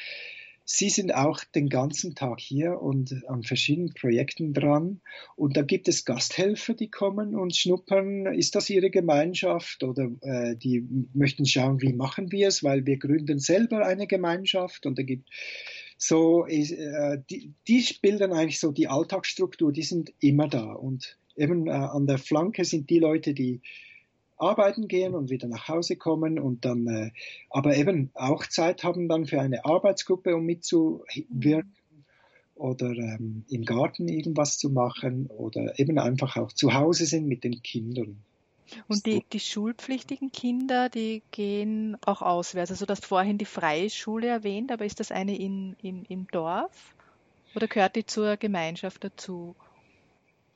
Sie 0.72 0.90
sind 0.90 1.16
auch 1.16 1.44
den 1.44 1.68
ganzen 1.68 2.14
Tag 2.14 2.40
hier 2.40 2.80
und 2.80 3.28
an 3.28 3.42
verschiedenen 3.42 3.92
Projekten 3.96 4.54
dran. 4.54 5.02
Und 5.36 5.58
da 5.58 5.64
gibt 5.64 5.88
es 5.88 6.06
Gasthelfer, 6.06 6.76
die 6.76 6.92
kommen 6.92 7.36
und 7.36 7.56
schnuppern. 7.56 8.28
Ist 8.28 8.54
das 8.54 8.70
ihre 8.70 8.92
Gemeinschaft? 8.92 9.84
Oder 9.84 10.12
äh, 10.22 10.56
die 10.56 10.88
möchten 11.16 11.48
schauen, 11.48 11.82
wie 11.82 11.94
machen 11.94 12.32
wir 12.32 12.50
es, 12.50 12.64
weil 12.64 12.86
wir 12.86 13.00
gründen 13.00 13.40
selber 13.40 13.84
eine 13.84 14.06
Gemeinschaft. 14.06 14.86
Und 14.86 15.00
da 15.00 15.02
gibt 15.02 15.28
so 15.98 16.46
äh, 16.46 17.18
die, 17.32 17.52
die 17.68 17.86
bilden 18.00 18.32
eigentlich 18.32 18.60
so 18.60 18.72
die 18.72 18.88
Alltagsstruktur, 18.88 19.74
die 19.74 19.82
sind 19.82 20.14
immer 20.20 20.48
da. 20.48 20.72
Und 20.72 21.18
eben 21.36 21.66
äh, 21.66 21.72
an 21.72 22.06
der 22.06 22.20
Flanke 22.20 22.64
sind 22.64 22.92
die 22.92 23.00
Leute, 23.00 23.34
die 23.34 23.64
arbeiten 24.40 24.88
gehen 24.88 25.16
und 25.16 25.30
wieder 25.30 25.48
nach 25.48 25.68
Hause 25.68 25.96
kommen 25.96 26.40
und 26.40 26.66
dann 26.66 26.88
äh, 26.88 27.12
aber 27.50 27.76
eben 27.76 28.10
auch 28.14 28.46
Zeit 28.46 28.84
haben 28.84 29.08
dann 29.08 29.26
für 29.26 29.42
eine 29.42 29.66
Arbeitsgruppe, 29.66 30.36
um 30.36 30.46
mitzuwirken 30.46 31.76
oder 32.56 32.90
ähm, 32.90 33.46
im 33.50 33.64
Garten 33.64 34.08
irgendwas 34.08 34.58
zu 34.58 34.70
machen 34.70 35.28
oder 35.28 35.80
eben 35.80 35.98
einfach 35.98 36.36
auch 36.38 36.52
zu 36.52 36.74
Hause 36.74 37.06
sind 37.06 37.28
mit 37.28 37.44
den 37.44 37.62
Kindern. 37.64 38.22
Und 38.88 39.06
die, 39.06 39.24
die 39.34 39.40
schulpflichtigen 39.40 40.32
Kinder, 40.32 40.90
die 40.90 41.24
gehen 41.32 41.98
auch 42.06 42.22
auswärts. 42.22 42.70
Also 42.70 42.86
du 42.86 42.92
hast 42.92 43.06
vorhin 43.06 43.38
die 43.38 43.46
freie 43.46 43.90
Schule 43.90 44.28
erwähnt, 44.28 44.72
aber 44.72 44.86
ist 44.86 45.00
das 45.00 45.12
eine 45.12 45.38
in, 45.38 45.76
in, 45.82 46.06
im 46.06 46.28
Dorf 46.28 46.94
oder 47.56 47.68
gehört 47.68 47.96
die 47.96 48.06
zur 48.06 48.38
Gemeinschaft 48.38 49.04
dazu? 49.04 49.56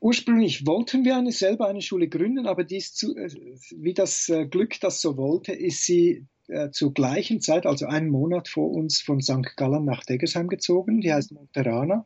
Ursprünglich 0.04 0.68
wollten 0.68 1.06
wir 1.06 1.16
eine, 1.16 1.32
selber 1.32 1.70
eine 1.70 1.82
Schule 1.82 2.10
gründen, 2.10 2.46
aber 2.46 2.66
dies 2.66 2.94
zu, 2.94 3.16
äh, 3.16 3.30
wie 3.78 3.94
das 3.94 4.28
äh, 4.28 4.46
Glück 4.46 4.78
das 4.82 5.00
so 5.00 5.16
wollte, 5.16 5.54
ist 5.54 5.86
sie 5.86 6.26
äh, 6.50 6.72
zur 6.72 6.94
gleichen 6.94 7.40
Zeit, 7.40 7.66
also 7.66 7.86
einen 7.86 8.10
Monat 8.10 8.50
vor 8.50 8.70
uns, 8.70 9.00
von 9.00 9.22
St. 9.22 9.56
Gallen 9.56 9.86
nach 9.86 10.04
Deggersheim 10.04 10.50
gezogen. 10.50 11.00
Die 11.00 11.14
heißt 11.14 11.32
Monterana 11.32 12.06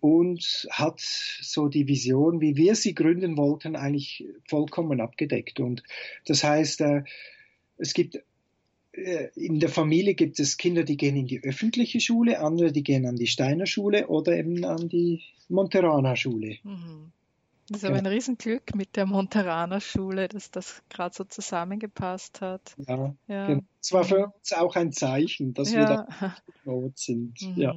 und 0.00 0.66
hat 0.70 0.98
so 0.98 1.68
die 1.68 1.86
Vision, 1.86 2.40
wie 2.40 2.56
wir 2.56 2.74
sie 2.74 2.94
gründen 2.94 3.36
wollten, 3.36 3.76
eigentlich 3.76 4.24
vollkommen 4.48 5.02
abgedeckt. 5.02 5.60
Und 5.60 5.82
das 6.24 6.42
heißt, 6.42 6.82
es 7.76 7.92
gibt 7.92 8.24
in 8.92 9.60
der 9.60 9.68
Familie 9.68 10.14
gibt 10.14 10.40
es 10.40 10.56
Kinder, 10.56 10.82
die 10.82 10.96
gehen 10.96 11.16
in 11.16 11.26
die 11.26 11.42
öffentliche 11.42 12.00
Schule, 12.00 12.40
andere, 12.40 12.72
die 12.72 12.82
gehen 12.82 13.06
an 13.06 13.16
die 13.16 13.28
Steiner 13.28 13.66
Schule 13.66 14.08
oder 14.08 14.36
eben 14.36 14.64
an 14.64 14.88
die 14.88 15.22
Monteraner 15.48 16.16
Schule. 16.16 16.58
Mhm. 16.64 17.12
Das 17.68 17.84
ist 17.84 17.88
aber 17.88 17.98
ein 17.98 18.06
Riesenglück 18.06 18.74
mit 18.74 18.96
der 18.96 19.06
Monteraner 19.06 19.80
Schule, 19.80 20.26
dass 20.26 20.50
das 20.50 20.82
gerade 20.88 21.14
so 21.14 21.22
zusammengepasst 21.22 22.40
hat. 22.40 22.74
Ja, 22.88 23.14
ja. 23.28 23.46
Genau. 23.46 23.62
Es 23.80 23.92
war 23.92 24.02
für 24.02 24.26
uns 24.26 24.52
auch 24.52 24.74
ein 24.74 24.92
Zeichen, 24.92 25.54
dass 25.54 25.72
ja. 25.72 25.78
wir 25.78 25.86
da 25.86 26.36
Not 26.64 26.98
sind. 26.98 27.40
Mhm. 27.40 27.56
Ja. 27.56 27.74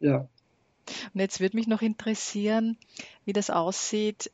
ja. 0.00 0.28
Und 1.12 1.20
jetzt 1.20 1.40
würde 1.40 1.58
mich 1.58 1.66
noch 1.66 1.82
interessieren, 1.82 2.78
wie 3.26 3.34
das 3.34 3.50
aussieht. 3.50 4.32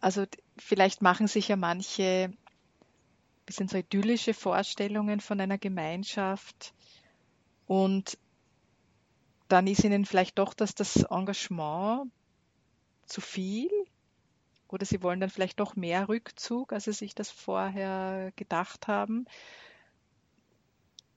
Also 0.00 0.24
vielleicht 0.58 1.00
machen 1.00 1.28
sich 1.28 1.46
ja 1.46 1.54
manche 1.54 2.32
ein 3.60 3.66
bisschen 3.66 3.68
so 3.68 3.78
idyllische 3.78 4.34
Vorstellungen 4.34 5.20
von 5.20 5.40
einer 5.40 5.58
Gemeinschaft 5.58 6.74
und 7.66 8.18
dann 9.48 9.66
ist 9.66 9.84
ihnen 9.84 10.06
vielleicht 10.06 10.38
doch 10.38 10.54
dass 10.54 10.74
das 10.74 11.04
Engagement 11.10 12.10
zu 13.06 13.20
viel 13.20 13.70
oder 14.68 14.86
sie 14.86 15.02
wollen 15.02 15.20
dann 15.20 15.28
vielleicht 15.28 15.60
doch 15.60 15.76
mehr 15.76 16.08
Rückzug, 16.08 16.72
als 16.72 16.84
sie 16.84 16.92
sich 16.92 17.14
das 17.14 17.30
vorher 17.30 18.32
gedacht 18.36 18.88
haben. 18.88 19.26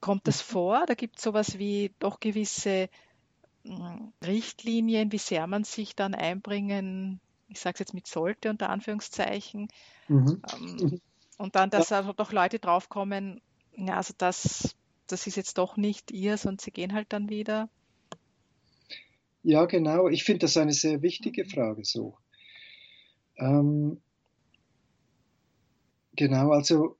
Kommt 0.00 0.28
das 0.28 0.42
vor? 0.42 0.84
Da 0.86 0.92
gibt 0.92 1.16
es 1.16 1.22
sowas 1.22 1.58
wie 1.58 1.94
doch 1.98 2.20
gewisse 2.20 2.90
Richtlinien, 4.22 5.10
wie 5.10 5.18
sehr 5.18 5.46
man 5.46 5.64
sich 5.64 5.96
dann 5.96 6.14
einbringen, 6.14 7.20
ich 7.48 7.60
sage 7.60 7.74
es 7.74 7.80
jetzt 7.80 7.94
mit 7.94 8.06
sollte 8.06 8.50
unter 8.50 8.70
Anführungszeichen. 8.70 9.68
Mhm. 10.08 10.42
Ähm, 10.52 11.00
und 11.36 11.54
dann, 11.54 11.70
dass 11.70 11.90
ja. 11.90 11.98
also 11.98 12.12
doch 12.12 12.32
Leute 12.32 12.58
draufkommen, 12.58 13.40
ja, 13.76 13.96
also 13.96 14.14
das, 14.16 14.74
das 15.06 15.26
ist 15.26 15.36
jetzt 15.36 15.58
doch 15.58 15.76
nicht 15.76 16.10
ihr, 16.10 16.36
sondern 16.38 16.58
sie 16.58 16.70
gehen 16.70 16.94
halt 16.94 17.12
dann 17.12 17.28
wieder. 17.28 17.68
Ja, 19.42 19.66
genau. 19.66 20.08
Ich 20.08 20.24
finde 20.24 20.40
das 20.40 20.56
eine 20.56 20.72
sehr 20.72 21.02
wichtige 21.02 21.44
mhm. 21.44 21.48
Frage 21.48 21.84
so. 21.84 22.16
Ähm, 23.36 24.00
genau, 26.16 26.50
also 26.50 26.96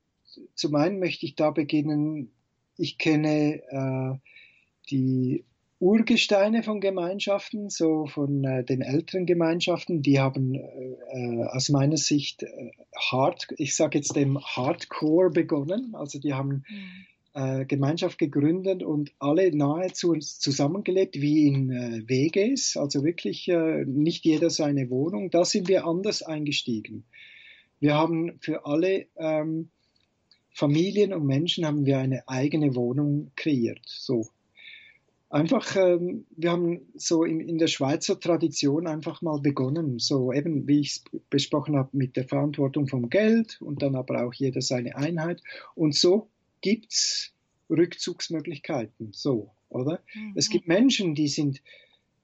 zum 0.55 0.75
einen 0.75 0.99
möchte 0.99 1.25
ich 1.25 1.35
da 1.35 1.51
beginnen, 1.51 2.31
ich 2.77 2.97
kenne 2.97 3.63
äh, 3.69 4.19
die 4.89 5.43
Urgesteine 5.79 6.63
von 6.63 6.81
Gemeinschaften, 6.81 7.69
so 7.69 8.07
von 8.07 8.43
äh, 8.43 8.63
den 8.63 8.81
älteren 8.81 9.27
Gemeinschaften, 9.27 10.01
die 10.01 10.19
haben 10.19 10.55
äh, 10.55 11.43
aus 11.51 11.69
meiner 11.69 11.97
Sicht 11.97 12.41
äh, 12.43 12.71
hard, 12.95 13.47
ich 13.57 13.75
sage 13.75 13.99
jetzt 13.99 14.15
dem 14.15 14.39
Hardcore 14.39 15.29
begonnen. 15.29 15.93
Also 15.93 16.19
die 16.19 16.33
haben 16.33 16.63
mhm. 16.67 17.67
Gemeinschaft 17.67 18.17
gegründet 18.17 18.81
und 18.81 19.11
alle 19.19 19.55
nahezu 19.55 20.15
zusammengelebt 20.15 21.21
wie 21.21 21.45
in 21.45 21.69
äh, 21.69 22.01
WGs, 22.09 22.77
also 22.77 23.03
wirklich 23.03 23.47
äh, 23.47 23.85
nicht 23.85 24.25
jeder 24.25 24.49
seine 24.49 24.89
Wohnung. 24.89 25.29
Da 25.29 25.45
sind 25.45 25.67
wir 25.67 25.85
anders 25.85 26.23
eingestiegen. 26.23 27.05
Wir 27.79 27.93
haben 27.93 28.39
für 28.39 28.65
alle 28.65 29.05
ähm, 29.17 29.69
Familien 30.49 31.13
und 31.13 31.27
Menschen 31.27 31.63
haben 31.63 31.85
wir 31.85 31.99
eine 31.99 32.27
eigene 32.27 32.73
Wohnung 32.73 33.31
kreiert. 33.35 33.83
So 33.85 34.25
einfach, 35.29 35.75
ähm, 35.75 36.25
wir 36.35 36.51
haben 36.51 36.81
so 36.95 37.23
in, 37.23 37.39
in, 37.41 37.57
der 37.57 37.67
Schweizer 37.67 38.19
Tradition 38.19 38.87
einfach 38.87 39.21
mal 39.21 39.39
begonnen, 39.39 39.99
so 39.99 40.31
eben 40.31 40.67
wie 40.67 40.81
ich 40.81 40.87
es 40.87 41.03
besprochen 41.29 41.75
habe 41.75 41.89
mit 41.91 42.15
der 42.15 42.27
Verantwortung 42.27 42.87
vom 42.87 43.09
Geld 43.09 43.61
und 43.61 43.81
dann 43.81 43.95
aber 43.95 44.25
auch 44.25 44.33
jeder 44.33 44.61
seine 44.61 44.95
Einheit. 44.95 45.41
Und 45.75 45.95
so 45.95 46.29
gibt's 46.61 47.33
Rückzugsmöglichkeiten, 47.69 49.09
so, 49.11 49.51
oder? 49.69 50.01
Mhm. 50.13 50.33
Es 50.35 50.49
gibt 50.49 50.67
Menschen, 50.67 51.15
die 51.15 51.27
sind 51.27 51.61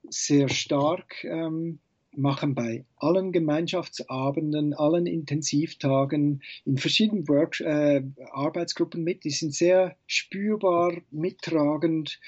sehr 0.08 0.48
stark, 0.48 1.24
ähm, 1.24 1.78
machen 2.16 2.54
bei 2.54 2.84
allen 2.96 3.32
Gemeinschaftsabenden, 3.32 4.72
allen 4.72 5.06
Intensivtagen, 5.06 6.42
in 6.64 6.78
verschiedenen 6.78 7.28
Work 7.28 7.60
äh, 7.60 8.02
Arbeitsgruppen 8.30 9.02
mit, 9.02 9.24
die 9.24 9.30
sind 9.30 9.52
sehr 9.52 9.96
spürbar, 10.06 10.94
mittragend 11.10 12.20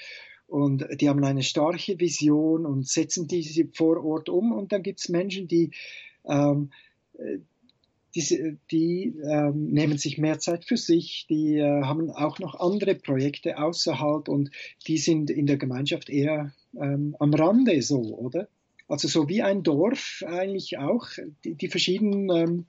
und 0.47 0.87
die 1.01 1.09
haben 1.09 1.23
eine 1.23 1.43
starke 1.43 1.99
Vision 1.99 2.65
und 2.65 2.87
setzen 2.87 3.27
diese 3.27 3.67
vor 3.73 4.03
Ort 4.03 4.29
um. 4.29 4.53
Und 4.53 4.71
dann 4.71 4.81
gibt 4.81 4.99
es 4.99 5.09
Menschen, 5.09 5.47
die, 5.47 5.71
ähm, 6.25 6.71
die, 8.15 8.57
die 8.71 9.13
ähm, 9.29 9.67
nehmen 9.71 9.97
sich 9.97 10.17
mehr 10.17 10.39
Zeit 10.39 10.63
für 10.63 10.77
sich, 10.77 11.27
die 11.29 11.57
äh, 11.57 11.83
haben 11.83 12.09
auch 12.09 12.39
noch 12.39 12.55
andere 12.55 12.95
Projekte 12.95 13.57
außerhalb 13.57 14.29
und 14.29 14.49
die 14.87 14.97
sind 14.97 15.29
in 15.29 15.45
der 15.45 15.57
Gemeinschaft 15.57 16.09
eher 16.09 16.53
ähm, 16.79 17.15
am 17.19 17.33
Rande 17.33 17.81
so, 17.81 17.99
oder? 18.17 18.47
Also 18.87 19.09
so 19.09 19.27
wie 19.27 19.41
ein 19.41 19.63
Dorf 19.63 20.23
eigentlich 20.25 20.77
auch, 20.77 21.09
die, 21.43 21.55
die 21.55 21.67
verschiedenen 21.67 22.29
ähm, 22.29 22.65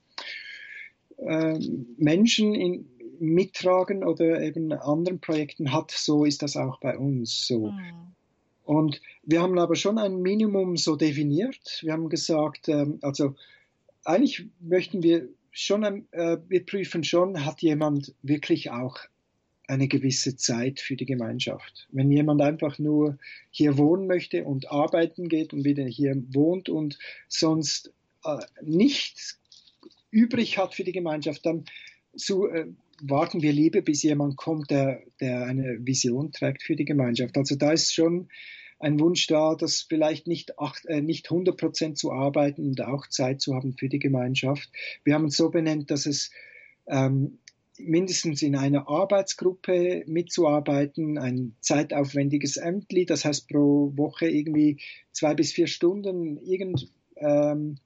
äh, 1.19 1.59
Menschen 1.97 2.55
in, 2.57 2.87
mittragen 3.21 4.05
oder 4.05 4.41
eben 4.41 4.73
anderen 4.73 5.21
Projekten 5.21 5.73
hat, 5.73 5.91
so 5.91 6.25
ist 6.25 6.43
das 6.43 6.57
auch 6.57 6.81
bei 6.81 6.97
uns 6.97 7.47
so. 7.47 7.71
Mhm. 7.71 8.15
Und 8.65 9.01
wir 9.23 9.41
haben 9.41 9.59
aber 9.59 9.77
schon 9.77 9.97
ein 9.99 10.21
Minimum 10.21 10.77
so 10.77 10.97
definiert. 10.97 11.81
Wir 11.83 11.93
haben 11.93 12.11
gesagt, 12.11 12.69
ähm, 12.69 12.99
also 13.01 13.35
eigentlich 14.05 14.47
möchten 14.61 15.03
wir 15.03 15.29
schon, 15.51 16.07
äh, 16.13 16.37
wir 16.49 16.67
prüfen 16.67 17.03
schon, 17.03 17.45
hat 17.45 17.63
jemand 17.63 18.15
wirklich 18.23 18.71
auch 18.71 18.99
eine 19.67 19.87
gewisse 19.87 20.37
Zeit 20.37 20.81
für 20.81 20.97
die 20.97 21.07
Gemeinschaft. 21.07 21.89
Wenn 21.93 22.11
jemand 22.11 22.41
einfach 22.41 22.79
nur 22.79 23.19
hier 23.51 23.77
wohnen 23.77 24.07
möchte 24.07 24.45
und 24.45 24.71
arbeiten 24.71 25.29
geht 25.29 25.53
und 25.53 25.65
wieder 25.65 25.85
hier 25.85 26.23
wohnt 26.33 26.69
und 26.69 26.99
sonst 27.29 27.93
äh, 28.25 28.39
nichts 28.63 29.39
übrig 30.11 30.59
hat 30.59 30.75
für 30.75 30.85
die 30.85 30.93
Gemeinschaft, 30.93 31.45
dann 31.45 31.65
so, 32.15 32.49
äh, 32.49 32.67
warten 33.03 33.43
wir 33.43 33.53
lieber, 33.53 33.81
bis 33.81 34.03
jemand 34.03 34.37
kommt, 34.37 34.71
der, 34.71 35.03
der 35.21 35.45
eine 35.45 35.79
Vision 35.81 36.33
trägt 36.33 36.63
für 36.63 36.77
die 36.77 36.85
Gemeinschaft. 36.85 37.37
Also 37.37 37.57
da 37.57 37.73
ist 37.73 37.95
schon 37.95 38.29
ein 38.81 39.01
Wunsch 39.01 39.27
da, 39.27 39.55
das 39.55 39.83
vielleicht 39.83 40.27
nicht, 40.27 40.59
acht, 40.59 40.87
äh, 40.87 41.01
nicht 41.01 41.31
100 41.31 41.57
Prozent 41.57 41.99
zu 41.99 42.13
arbeiten 42.13 42.67
und 42.67 42.81
auch 42.81 43.07
Zeit 43.09 43.41
zu 43.41 43.55
haben 43.55 43.73
für 43.73 43.89
die 43.89 43.99
Gemeinschaft. 43.99 44.71
Wir 45.05 45.15
haben 45.15 45.27
es 45.27 45.37
so 45.37 45.51
benannt, 45.51 45.91
dass 45.91 46.07
es 46.07 46.31
ähm, 46.87 47.39
mindestens 47.79 48.43
in 48.43 48.57
einer 48.57 48.89
Arbeitsgruppe 48.89 50.05
mitzuarbeiten, 50.07 51.19
ein 51.19 51.55
zeitaufwendiges 51.61 52.57
Ämtli, 52.57 53.07
das 53.07 53.25
heißt 53.25 53.49
pro 53.49 53.93
Woche 53.97 54.29
irgendwie 54.29 54.79
zwei 55.13 55.35
bis 55.35 55.53
vier 55.53 55.67
Stunden 55.67 56.37
irgend, 56.39 56.91
ähm, 57.17 57.79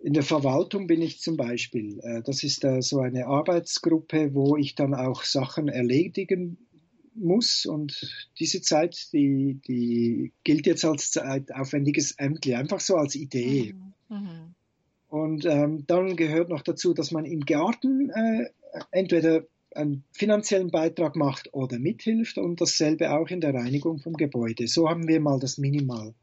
in 0.00 0.12
der 0.12 0.22
Verwaltung 0.22 0.86
bin 0.86 1.02
ich 1.02 1.20
zum 1.20 1.36
Beispiel. 1.36 1.98
Äh, 2.00 2.22
das 2.22 2.42
ist 2.42 2.64
äh, 2.64 2.80
so 2.82 3.00
eine 3.00 3.26
Arbeitsgruppe, 3.26 4.34
wo 4.34 4.56
ich 4.56 4.74
dann 4.74 4.94
auch 4.94 5.24
Sachen 5.24 5.68
erledigen 5.68 6.58
muss 7.14 7.66
und 7.66 8.30
diese 8.38 8.60
Zeit, 8.62 9.12
die, 9.12 9.60
die 9.66 10.32
gilt 10.44 10.66
jetzt 10.66 10.84
als 10.84 11.10
zeitaufwendiges 11.10 12.12
Ämtli, 12.12 12.54
einfach 12.54 12.80
so 12.80 12.94
als 12.94 13.16
Idee. 13.16 13.74
Mhm. 14.08 14.16
Mhm. 14.16 14.54
Und 15.08 15.46
ähm, 15.46 15.84
dann 15.86 16.16
gehört 16.16 16.48
noch 16.48 16.62
dazu, 16.62 16.94
dass 16.94 17.10
man 17.10 17.24
im 17.24 17.40
Garten 17.40 18.10
äh, 18.10 18.50
entweder 18.92 19.46
einen 19.74 20.04
finanziellen 20.12 20.70
Beitrag 20.70 21.16
macht 21.16 21.52
oder 21.52 21.78
mithilft 21.78 22.38
und 22.38 22.60
dasselbe 22.60 23.12
auch 23.12 23.28
in 23.28 23.40
der 23.40 23.54
Reinigung 23.54 23.98
vom 23.98 24.14
Gebäude. 24.14 24.66
So 24.66 24.88
haben 24.88 25.08
wir 25.08 25.20
mal 25.20 25.38
das 25.38 25.58
Minimal, 25.58 26.14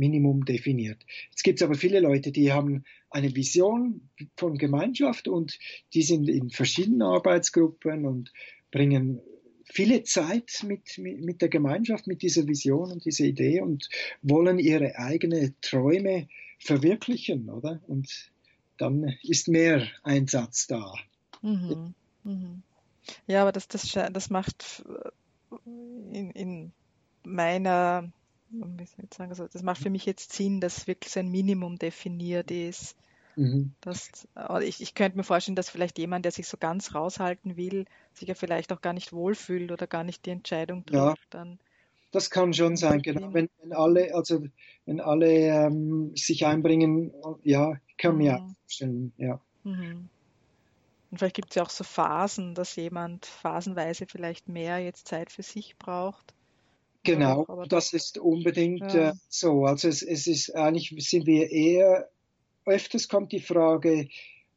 Minimum 0.00 0.44
definiert. 0.44 0.98
Jetzt 1.30 1.44
gibt 1.44 1.60
es 1.60 1.64
aber 1.64 1.74
viele 1.74 2.00
Leute, 2.00 2.32
die 2.32 2.52
haben 2.52 2.84
eine 3.10 3.36
Vision 3.36 4.08
von 4.36 4.56
Gemeinschaft 4.56 5.28
und 5.28 5.58
die 5.94 6.02
sind 6.02 6.28
in 6.28 6.50
verschiedenen 6.50 7.02
Arbeitsgruppen 7.02 8.06
und 8.06 8.32
bringen 8.72 9.20
viele 9.64 10.02
Zeit 10.02 10.64
mit, 10.66 10.98
mit, 10.98 11.42
der 11.42 11.48
Gemeinschaft, 11.48 12.06
mit 12.06 12.22
dieser 12.22 12.48
Vision 12.48 12.90
und 12.90 13.04
dieser 13.04 13.24
Idee 13.24 13.60
und 13.60 13.88
wollen 14.22 14.58
ihre 14.58 14.96
eigenen 14.96 15.54
Träume 15.60 16.28
verwirklichen, 16.58 17.48
oder? 17.50 17.80
Und 17.86 18.30
dann 18.78 19.14
ist 19.22 19.48
mehr 19.48 19.86
Einsatz 20.02 20.66
da. 20.66 20.94
Mhm. 21.42 21.94
Mhm. 22.24 22.62
Ja, 23.26 23.42
aber 23.42 23.52
das, 23.52 23.68
das, 23.68 23.92
das 23.92 24.30
macht 24.30 24.84
in, 25.64 26.30
in 26.30 26.72
meiner, 27.24 28.10
wie 28.50 28.86
soll 28.86 29.04
ich 29.04 29.14
sagen, 29.14 29.30
also 29.30 29.46
das 29.46 29.62
macht 29.62 29.80
für 29.80 29.90
mich 29.90 30.06
jetzt 30.06 30.32
Sinn, 30.32 30.60
dass 30.60 30.86
wirklich 30.86 31.12
so 31.12 31.20
ein 31.20 31.28
Minimum 31.28 31.78
definiert 31.78 32.50
ist. 32.50 32.96
Mhm. 33.36 33.72
Ich, 34.62 34.82
ich 34.82 34.94
könnte 34.94 35.16
mir 35.16 35.24
vorstellen, 35.24 35.56
dass 35.56 35.70
vielleicht 35.70 35.98
jemand, 35.98 36.24
der 36.24 36.32
sich 36.32 36.48
so 36.48 36.56
ganz 36.56 36.94
raushalten 36.94 37.56
will, 37.56 37.86
sich 38.12 38.28
ja 38.28 38.34
vielleicht 38.34 38.72
auch 38.72 38.80
gar 38.80 38.92
nicht 38.92 39.12
wohlfühlt 39.12 39.70
oder 39.70 39.86
gar 39.86 40.04
nicht 40.04 40.26
die 40.26 40.30
Entscheidung 40.30 40.84
trifft. 40.84 40.94
Ja, 40.94 41.14
dann 41.30 41.58
das 42.12 42.28
kann 42.30 42.52
schon 42.52 42.76
sein, 42.76 43.02
genau. 43.02 43.32
Wenn, 43.32 43.48
wenn 43.62 43.72
alle, 43.72 44.14
also 44.14 44.44
wenn 44.84 45.00
alle 45.00 45.28
ähm, 45.28 46.12
sich 46.16 46.44
einbringen, 46.44 47.12
ja, 47.44 47.74
kann 47.98 48.14
mhm. 48.14 48.18
mir 48.18 48.36
auch 48.36 48.48
vorstellen, 48.62 49.12
ja. 49.16 49.40
Mhm. 49.62 50.08
Und 51.10 51.18
vielleicht 51.18 51.36
gibt 51.36 51.50
es 51.50 51.54
ja 51.56 51.62
auch 51.62 51.70
so 51.70 51.84
Phasen, 51.84 52.54
dass 52.54 52.76
jemand 52.76 53.26
phasenweise 53.26 54.06
vielleicht 54.06 54.48
mehr 54.48 54.78
jetzt 54.78 55.08
Zeit 55.08 55.30
für 55.30 55.42
sich 55.42 55.76
braucht. 55.78 56.34
Genau, 57.02 57.64
das 57.68 57.92
ist 57.92 58.18
unbedingt 58.18 58.92
ja. 58.92 59.10
äh, 59.10 59.12
so. 59.28 59.64
Also 59.64 59.88
es, 59.88 60.02
es, 60.02 60.26
ist 60.26 60.54
eigentlich 60.54 60.94
sind 61.08 61.26
wir 61.26 61.50
eher, 61.50 62.10
öfters 62.66 63.08
kommt 63.08 63.32
die 63.32 63.40
Frage, 63.40 64.08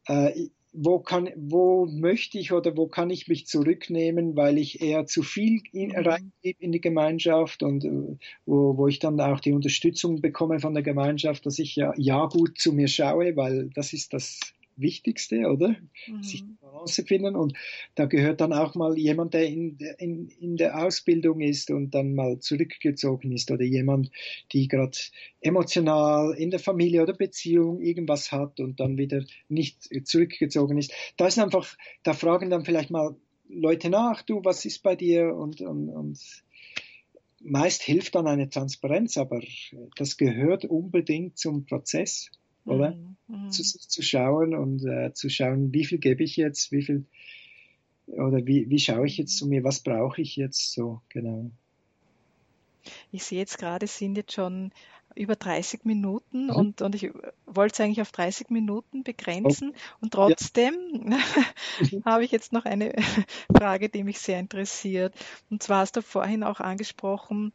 äh, 0.07 0.47
wo 0.73 0.99
kann, 0.99 1.29
wo 1.35 1.85
möchte 1.85 2.39
ich 2.39 2.51
oder 2.51 2.75
wo 2.75 2.87
kann 2.87 3.11
ich 3.11 3.27
mich 3.27 3.45
zurücknehmen, 3.45 4.35
weil 4.35 4.57
ich 4.57 4.81
eher 4.81 5.05
zu 5.05 5.21
viel 5.21 5.61
in, 5.71 5.89
mhm. 5.89 5.95
reingebe 5.95 6.59
in 6.63 6.71
die 6.71 6.81
Gemeinschaft 6.81 7.63
und 7.63 7.85
äh, 7.85 8.17
wo, 8.45 8.75
wo 8.75 8.87
ich 8.87 8.99
dann 8.99 9.21
auch 9.21 9.39
die 9.39 9.53
Unterstützung 9.53 10.19
bekomme 10.19 10.59
von 10.59 10.73
der 10.73 10.83
Gemeinschaft, 10.83 11.45
dass 11.45 11.59
ich 11.59 11.75
ja, 11.75 11.93
ja 11.95 12.25
gut 12.25 12.57
zu 12.57 12.73
mir 12.73 12.87
schaue, 12.87 13.35
weil 13.35 13.69
das 13.73 13.93
ist 13.93 14.13
das 14.13 14.39
Wichtigste, 14.75 15.49
oder? 15.49 15.75
Mhm. 16.07 16.23
Sich 16.23 16.43
Balance 16.61 17.03
finden. 17.03 17.35
Und 17.35 17.53
da 17.95 18.05
gehört 18.05 18.41
dann 18.41 18.53
auch 18.53 18.75
mal 18.75 18.97
jemand, 18.97 19.33
der 19.33 19.45
in, 19.47 19.77
in, 19.97 20.27
in 20.27 20.57
der 20.57 20.83
Ausbildung 20.83 21.41
ist 21.41 21.71
und 21.71 21.91
dann 21.91 22.15
mal 22.15 22.39
zurückgezogen 22.39 23.31
ist 23.31 23.51
oder 23.51 23.63
jemand, 23.63 24.11
die 24.51 24.67
gerade 24.67 24.97
emotional 25.41 26.33
in 26.37 26.49
der 26.49 26.59
Familie 26.59 27.03
oder 27.03 27.13
Beziehung 27.13 27.81
irgendwas 27.81 28.31
hat 28.31 28.59
und 28.59 28.79
dann 28.79 28.97
wieder 28.97 29.23
nicht 29.49 29.89
zurückgezogen 30.07 30.77
ist. 30.77 30.93
Da 31.17 31.27
ist 31.27 31.39
einfach, 31.39 31.75
da 32.03 32.13
fragen 32.13 32.49
dann 32.49 32.65
vielleicht 32.65 32.89
mal 32.89 33.15
Leute 33.49 33.89
nach, 33.89 34.21
du, 34.23 34.43
was 34.43 34.65
ist 34.65 34.83
bei 34.83 34.95
dir? 34.95 35.35
Und, 35.35 35.61
und, 35.61 35.89
und 35.89 36.43
meist 37.41 37.83
hilft 37.83 38.15
dann 38.15 38.27
eine 38.27 38.49
Transparenz, 38.49 39.17
aber 39.17 39.41
das 39.97 40.17
gehört 40.17 40.65
unbedingt 40.65 41.37
zum 41.37 41.65
Prozess 41.65 42.31
oder? 42.65 42.91
Mhm. 42.91 43.12
Mhm. 43.27 43.51
Zu, 43.51 43.63
zu 43.63 44.01
schauen 44.01 44.55
und 44.55 44.85
äh, 44.85 45.13
zu 45.13 45.29
schauen, 45.29 45.73
wie 45.73 45.85
viel 45.85 45.99
gebe 45.99 46.23
ich 46.23 46.35
jetzt, 46.35 46.71
wie 46.71 46.83
viel 46.83 47.05
oder 48.07 48.45
wie, 48.45 48.69
wie 48.69 48.79
schaue 48.79 49.05
ich 49.05 49.17
jetzt 49.17 49.37
zu 49.37 49.47
mir, 49.47 49.63
was 49.63 49.79
brauche 49.79 50.21
ich 50.21 50.35
jetzt 50.35 50.73
so, 50.73 51.01
genau. 51.09 51.51
Ich 53.11 53.23
sehe 53.23 53.39
jetzt 53.39 53.57
gerade, 53.57 53.85
es 53.85 53.97
sind 53.97 54.17
jetzt 54.17 54.33
schon 54.33 54.71
über 55.15 55.35
30 55.35 55.85
Minuten 55.85 56.45
mhm. 56.45 56.55
und, 56.55 56.81
und 56.81 56.95
ich 56.95 57.11
wollte 57.45 57.73
es 57.73 57.79
eigentlich 57.79 58.01
auf 58.01 58.11
30 58.11 58.49
Minuten 58.49 59.03
begrenzen 59.03 59.71
oh. 59.73 59.97
und 60.01 60.13
trotzdem 60.13 60.73
ja. 61.09 61.17
Mhm. 61.79 62.03
habe 62.05 62.25
ich 62.25 62.31
jetzt 62.31 62.51
noch 62.51 62.65
eine 62.65 62.93
Frage, 63.55 63.89
die 63.89 64.03
mich 64.03 64.19
sehr 64.19 64.39
interessiert. 64.39 65.13
Und 65.49 65.63
zwar 65.63 65.79
hast 65.79 65.95
du 65.95 66.01
vorhin 66.01 66.43
auch 66.43 66.59
angesprochen, 66.59 67.53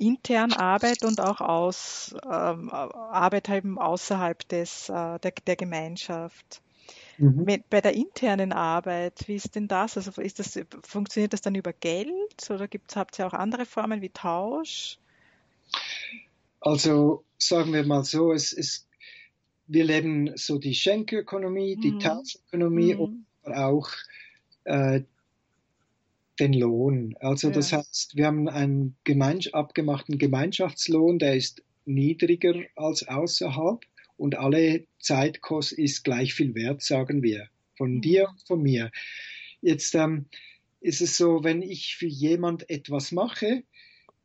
intern 0.00 0.52
Arbeit 0.52 1.04
und 1.04 1.20
auch 1.20 1.40
aus, 1.40 2.14
ähm, 2.24 2.70
Arbeit 2.70 3.48
eben 3.48 3.78
außerhalb 3.78 4.48
des, 4.48 4.88
äh, 4.88 5.18
der, 5.18 5.32
der 5.46 5.56
Gemeinschaft. 5.56 6.62
Mhm. 7.18 7.46
Bei 7.68 7.80
der 7.80 7.94
internen 7.94 8.52
Arbeit, 8.52 9.26
wie 9.26 9.34
ist 9.34 9.56
denn 9.56 9.66
das? 9.66 9.96
Also 9.96 10.22
ist 10.22 10.38
das, 10.38 10.58
funktioniert 10.82 11.32
das 11.32 11.40
dann 11.40 11.56
über 11.56 11.72
Geld 11.72 12.48
oder 12.48 12.68
gibt's, 12.68 12.94
habt 12.94 13.18
ihr 13.18 13.26
auch 13.26 13.32
andere 13.32 13.66
Formen 13.66 14.00
wie 14.00 14.10
Tausch? 14.10 14.98
Also 16.60 17.24
sagen 17.36 17.72
wir 17.72 17.84
mal 17.84 18.04
so, 18.04 18.32
es 18.32 18.52
ist, 18.52 18.88
wir 19.66 19.84
leben 19.84 20.36
so 20.36 20.58
die 20.58 20.74
Schenkökonomie, 20.74 21.76
die 21.76 21.92
mhm. 21.92 22.00
Tauschökonomie 22.00 22.94
mhm. 22.94 23.00
und 23.42 23.52
auch 23.52 23.90
äh, 24.64 25.02
den 26.40 26.52
Lohn. 26.52 27.14
Also 27.20 27.48
ja. 27.48 27.54
das 27.54 27.72
heißt, 27.72 28.16
wir 28.16 28.26
haben 28.26 28.48
einen 28.48 28.96
gemeins 29.04 29.52
abgemachten 29.52 30.18
Gemeinschaftslohn, 30.18 31.18
der 31.18 31.36
ist 31.36 31.62
niedriger 31.84 32.54
als 32.76 33.06
außerhalb 33.06 33.80
und 34.16 34.36
alle 34.36 34.84
Zeitkost 35.00 35.72
ist 35.72 36.04
gleich 36.04 36.34
viel 36.34 36.54
wert, 36.54 36.82
sagen 36.82 37.22
wir, 37.22 37.48
von 37.76 37.94
mhm. 37.94 38.00
dir 38.02 38.28
und 38.28 38.46
von 38.46 38.62
mir. 38.62 38.90
Jetzt 39.60 39.94
ähm, 39.94 40.26
ist 40.80 41.00
es 41.00 41.16
so, 41.16 41.44
wenn 41.44 41.62
ich 41.62 41.96
für 41.96 42.06
jemand 42.06 42.68
etwas 42.70 43.12
mache, 43.12 43.62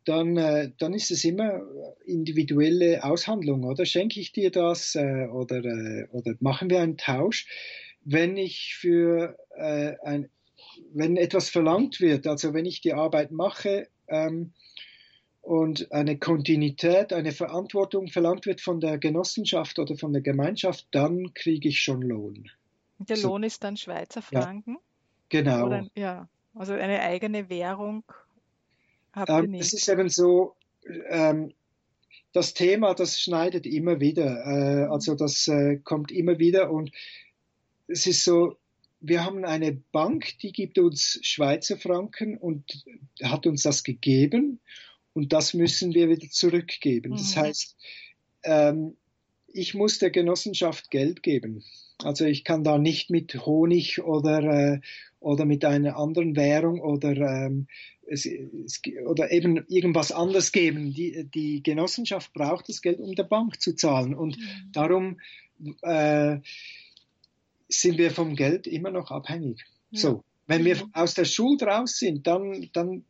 dann, 0.06 0.36
äh, 0.38 0.72
dann 0.78 0.94
ist 0.94 1.12
es 1.12 1.24
immer 1.24 1.62
individuelle 2.06 3.04
Aushandlung, 3.04 3.64
oder? 3.64 3.86
Schenke 3.86 4.20
ich 4.20 4.34
dir 4.34 4.52
das 4.52 4.96
äh, 4.96 5.28
oder, 5.28 5.64
äh, 5.64 6.08
oder 6.12 6.34
machen 6.40 6.70
wir 6.70 6.82
einen 6.82 6.98
Tausch? 6.98 7.48
Wenn 8.04 8.36
ich 8.36 8.76
für 8.76 9.38
äh, 9.56 9.94
ein 10.04 10.30
wenn 10.94 11.18
etwas 11.18 11.50
verlangt 11.50 12.00
wird, 12.00 12.28
also 12.28 12.54
wenn 12.54 12.66
ich 12.66 12.82
die 12.82 12.94
Arbeit 12.94 13.32
mache 13.32 13.88
ähm, 14.08 14.54
und 15.42 15.92
eine 15.92 16.18
Kontinuität, 16.18 17.14
eine 17.14 17.32
Verantwortung 17.32 18.08
verlangt 18.08 18.46
wird 18.46 18.62
von 18.62 18.80
der 18.80 18.98
Genossenschaft 18.98 19.80
oder 19.80 19.98
von 19.98 20.14
der 20.14 20.22
Gemeinschaft, 20.22 20.88
dann 20.92 21.34
kriege 21.34 21.70
ich 21.70 21.82
schon 21.82 22.02
Lohn. 22.02 22.50
Der 23.00 23.18
so. 23.18 23.30
Lohn 23.30 23.44
ist 23.44 23.64
dann 23.64 23.78
Schweizer 23.78 24.22
Franken? 24.22 24.76
Ja, 24.76 25.42
genau. 25.42 25.66
Oder, 25.66 25.88
ja, 25.96 26.30
also 26.56 26.74
eine 26.74 27.02
eigene 27.02 27.50
Währung 27.50 28.04
habt 29.12 29.30
ihr 29.30 29.40
ähm, 29.40 29.52
nicht. 29.52 29.62
Es 29.62 29.74
ist 29.74 29.90
eben 29.90 30.10
so, 30.10 30.56
ähm, 31.10 31.54
das 32.32 32.54
Thema, 32.54 32.94
das 32.94 33.20
schneidet 33.20 33.66
immer 33.66 34.00
wieder. 34.00 34.46
Äh, 34.46 34.86
also 34.92 35.16
das 35.16 35.48
äh, 35.48 35.78
kommt 35.78 36.12
immer 36.12 36.40
wieder 36.40 36.72
und 36.72 36.92
es 37.88 38.08
ist 38.08 38.24
so, 38.24 38.58
wir 39.04 39.26
haben 39.26 39.44
eine 39.44 39.74
Bank, 39.74 40.40
die 40.40 40.54
gibt 40.54 40.80
uns 40.80 41.20
Schweizer 41.22 41.78
Franken 41.78 42.38
und 42.38 42.86
hat 43.22 43.46
uns 43.46 43.64
das 43.64 43.84
gegeben 43.84 44.62
und 45.12 45.34
das 45.34 45.54
müssen 45.54 45.94
wir 45.94 46.10
wieder 46.10 46.30
zurückgeben. 46.30 47.12
Mhm. 47.12 47.18
Das 47.18 47.36
heißt, 47.36 47.76
ähm, 48.44 48.96
ich 49.48 49.74
muss 49.74 50.00
der 50.00 50.10
Genossenschaft 50.10 50.90
Geld 50.90 51.22
geben. 51.22 51.64
Also 52.02 52.26
ich 52.26 52.46
kann 52.46 52.64
da 52.64 52.78
nicht 52.78 53.10
mit 53.10 53.46
Honig 53.46 54.02
oder, 54.02 54.42
äh, 54.44 54.80
oder 55.20 55.46
mit 55.46 55.66
einer 55.66 55.98
anderen 55.98 56.36
Währung 56.38 56.80
oder, 56.80 57.12
ähm, 57.18 57.68
es, 58.08 58.26
es, 58.26 58.82
oder 59.06 59.32
eben 59.32 59.66
irgendwas 59.68 60.14
anderes 60.14 60.54
geben. 60.54 60.94
Die, 60.94 61.26
die 61.26 61.62
Genossenschaft 61.62 62.34
braucht 62.34 62.70
das 62.70 62.82
Geld, 62.82 63.00
um 63.00 63.16
der 63.16 63.24
Bank 63.24 63.62
zu 63.62 63.76
zahlen. 63.76 64.16
Und 64.16 64.38
mhm. 64.38 64.72
darum 64.72 65.20
äh, 65.82 66.40
sind 67.82 67.98
wir 67.98 68.12
vom 68.12 68.36
Geld 68.36 68.68
immer 68.68 68.92
noch 68.92 69.12
abhängig. 69.12 69.64
Ja. 69.92 70.00
So. 70.00 70.24
Wenn 70.46 70.66
wir 70.66 70.76
aus 70.92 71.14
der 71.14 71.24
Schuld 71.24 71.64
raus 71.64 71.98
sind, 72.00 72.28
dann, 72.28 72.70
dann 72.74 73.06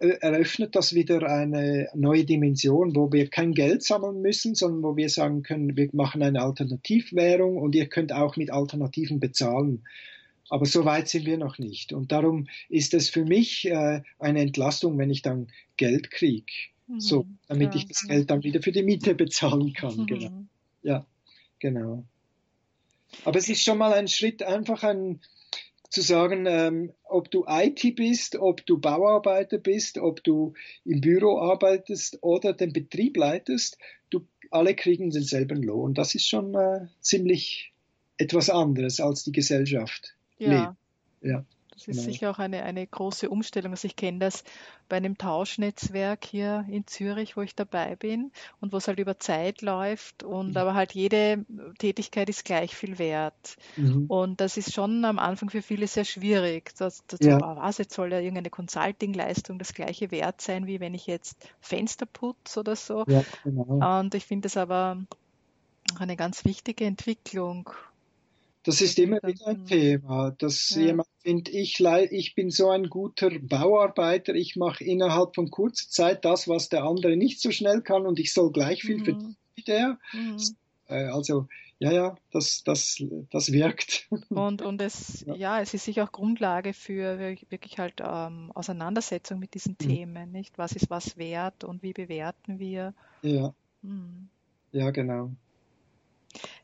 äh, 0.00 0.08
eröffnet 0.20 0.74
das 0.74 0.94
wieder 0.94 1.22
eine 1.28 1.88
neue 1.94 2.24
Dimension, 2.24 2.96
wo 2.96 3.12
wir 3.12 3.28
kein 3.28 3.52
Geld 3.52 3.82
sammeln 3.82 4.22
müssen, 4.22 4.54
sondern 4.54 4.82
wo 4.82 4.96
wir 4.96 5.10
sagen 5.10 5.42
können, 5.42 5.76
wir 5.76 5.90
machen 5.92 6.22
eine 6.22 6.40
Alternativwährung 6.40 7.58
und 7.58 7.74
ihr 7.74 7.88
könnt 7.88 8.12
auch 8.12 8.36
mit 8.36 8.50
Alternativen 8.50 9.20
bezahlen. 9.20 9.84
Aber 10.48 10.64
so 10.64 10.86
weit 10.86 11.08
sind 11.08 11.26
wir 11.26 11.36
noch 11.36 11.58
nicht. 11.58 11.92
Und 11.92 12.10
darum 12.10 12.48
ist 12.70 12.94
es 12.94 13.10
für 13.10 13.24
mich 13.24 13.66
äh, 13.66 14.00
eine 14.18 14.40
Entlastung, 14.40 14.96
wenn 14.96 15.10
ich 15.10 15.20
dann 15.20 15.48
Geld 15.76 16.10
kriege. 16.10 16.52
Mhm. 16.86 17.00
So, 17.00 17.26
damit 17.48 17.74
ja. 17.74 17.80
ich 17.80 17.88
das 17.88 18.06
Geld 18.06 18.30
dann 18.30 18.42
wieder 18.42 18.62
für 18.62 18.72
die 18.72 18.82
Miete 18.82 19.14
bezahlen 19.14 19.74
kann. 19.74 19.94
Mhm. 19.94 20.06
Genau. 20.06 20.44
Ja, 20.82 21.06
genau. 21.58 22.04
Aber 23.24 23.38
es 23.38 23.48
ist 23.48 23.62
schon 23.62 23.78
mal 23.78 23.92
ein 23.92 24.08
Schritt, 24.08 24.42
einfach 24.42 24.82
ein, 24.82 25.20
zu 25.90 26.02
sagen, 26.02 26.46
ähm, 26.46 26.92
ob 27.04 27.30
du 27.30 27.44
IT 27.48 27.96
bist, 27.96 28.36
ob 28.36 28.64
du 28.66 28.78
Bauarbeiter 28.78 29.58
bist, 29.58 29.98
ob 29.98 30.22
du 30.22 30.52
im 30.84 31.00
Büro 31.00 31.38
arbeitest 31.38 32.18
oder 32.22 32.52
den 32.52 32.72
Betrieb 32.72 33.16
leitest, 33.16 33.78
du, 34.10 34.26
alle 34.50 34.74
kriegen 34.74 35.10
denselben 35.10 35.62
Lohn. 35.62 35.94
Das 35.94 36.14
ist 36.14 36.28
schon 36.28 36.54
äh, 36.54 36.86
ziemlich 37.00 37.72
etwas 38.18 38.50
anderes 38.50 39.00
als 39.00 39.24
die 39.24 39.32
Gesellschaft. 39.32 40.14
Ja. 40.38 40.76
ja. 41.22 41.44
Das 41.78 41.86
ist 41.86 41.96
genau. 41.98 42.12
sicher 42.12 42.30
auch 42.30 42.38
eine, 42.38 42.64
eine 42.64 42.84
große 42.84 43.30
Umstellung. 43.30 43.72
Also 43.72 43.86
ich 43.86 43.94
kenne 43.94 44.18
das 44.18 44.42
bei 44.88 44.96
einem 44.96 45.16
Tauschnetzwerk 45.16 46.24
hier 46.24 46.64
in 46.68 46.86
Zürich, 46.86 47.36
wo 47.36 47.42
ich 47.42 47.54
dabei 47.54 47.94
bin 47.94 48.32
und 48.60 48.72
wo 48.72 48.78
es 48.78 48.88
halt 48.88 48.98
über 48.98 49.20
Zeit 49.20 49.62
läuft 49.62 50.24
und 50.24 50.50
mhm. 50.50 50.56
aber 50.56 50.74
halt 50.74 50.92
jede 50.92 51.44
Tätigkeit 51.78 52.28
ist 52.28 52.44
gleich 52.44 52.74
viel 52.74 52.98
wert. 52.98 53.56
Mhm. 53.76 54.06
Und 54.06 54.40
das 54.40 54.56
ist 54.56 54.74
schon 54.74 55.04
am 55.04 55.20
Anfang 55.20 55.50
für 55.50 55.62
viele 55.62 55.86
sehr 55.86 56.04
schwierig. 56.04 56.72
Das, 56.78 57.04
das 57.06 57.20
ja. 57.20 57.40
was, 57.40 57.78
jetzt 57.78 57.94
soll 57.94 58.12
ja 58.12 58.18
irgendeine 58.18 58.50
Consulting-Leistung 58.50 59.58
das 59.58 59.72
gleiche 59.72 60.10
wert 60.10 60.40
sein, 60.40 60.66
wie 60.66 60.80
wenn 60.80 60.94
ich 60.94 61.06
jetzt 61.06 61.48
Fenster 61.60 62.06
putze 62.06 62.60
oder 62.60 62.74
so. 62.74 63.04
Ja, 63.06 63.22
genau. 63.44 64.00
Und 64.00 64.14
ich 64.14 64.26
finde 64.26 64.46
das 64.46 64.56
aber 64.56 64.98
eine 65.98 66.16
ganz 66.16 66.44
wichtige 66.44 66.84
Entwicklung. 66.84 67.70
Das 68.68 68.82
ist 68.82 68.98
immer 68.98 69.16
wieder 69.22 69.46
ein 69.46 69.64
Thema, 69.64 70.30
dass 70.32 70.68
ja. 70.76 70.88
jemand 70.88 71.08
findet, 71.22 71.48
ich, 71.48 71.80
ich 71.80 72.34
bin 72.34 72.50
so 72.50 72.68
ein 72.68 72.90
guter 72.90 73.30
Bauarbeiter, 73.40 74.34
ich 74.34 74.56
mache 74.56 74.84
innerhalb 74.84 75.34
von 75.34 75.50
kurzer 75.50 75.88
Zeit 75.88 76.26
das, 76.26 76.48
was 76.48 76.68
der 76.68 76.84
andere 76.84 77.16
nicht 77.16 77.40
so 77.40 77.50
schnell 77.50 77.80
kann 77.80 78.04
und 78.04 78.18
ich 78.18 78.30
soll 78.34 78.52
gleich 78.52 78.82
viel 78.82 78.98
mhm. 78.98 79.04
verdienen 79.04 79.36
wie 79.54 79.62
der. 79.62 79.98
Mhm. 80.12 80.36
Äh, 80.86 81.04
also 81.06 81.48
ja, 81.78 81.92
ja, 81.92 82.16
das, 82.30 82.62
das, 82.62 83.02
das 83.30 83.52
wirkt. 83.52 84.06
Und, 84.28 84.60
und 84.60 84.82
es, 84.82 85.22
ja. 85.26 85.34
ja 85.34 85.60
es 85.62 85.72
ist 85.72 85.86
sicher 85.86 86.04
auch 86.04 86.12
Grundlage 86.12 86.74
für 86.74 87.18
wirklich 87.48 87.78
halt 87.78 88.02
ähm, 88.04 88.52
Auseinandersetzung 88.54 89.38
mit 89.38 89.54
diesen 89.54 89.78
mhm. 89.80 89.88
Themen, 89.88 90.30
nicht? 90.30 90.58
Was 90.58 90.72
ist 90.72 90.90
was 90.90 91.16
wert 91.16 91.64
und 91.64 91.82
wie 91.82 91.94
bewerten 91.94 92.58
wir? 92.58 92.92
Ja. 93.22 93.54
Mhm. 93.80 94.28
Ja, 94.72 94.90
genau. 94.90 95.30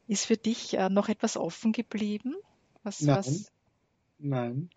Ist 0.06 0.26
für 0.26 0.36
dich 0.36 0.74
äh, 0.74 0.88
noch 0.88 1.08
etwas 1.08 1.36
offen 1.36 1.72
geblieben? 1.72 2.34
Was, 2.82 3.00
Nein. 3.00 3.16
Was... 3.16 3.52
Nein. 4.18 4.70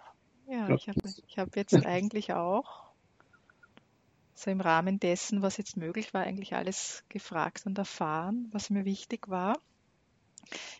Ja, 0.49 0.69
ich 0.69 0.87
habe 0.87 1.01
hab 1.37 1.55
jetzt 1.55 1.73
eigentlich 1.85 2.33
auch 2.33 2.87
so 4.33 4.51
im 4.51 4.61
Rahmen 4.61 4.99
dessen, 4.99 5.41
was 5.41 5.57
jetzt 5.57 5.77
möglich 5.77 6.13
war, 6.13 6.21
eigentlich 6.21 6.53
alles 6.55 7.03
gefragt 7.09 7.65
und 7.65 7.77
erfahren, 7.77 8.47
was 8.51 8.69
mir 8.69 8.85
wichtig 8.85 9.27
war. 9.27 9.59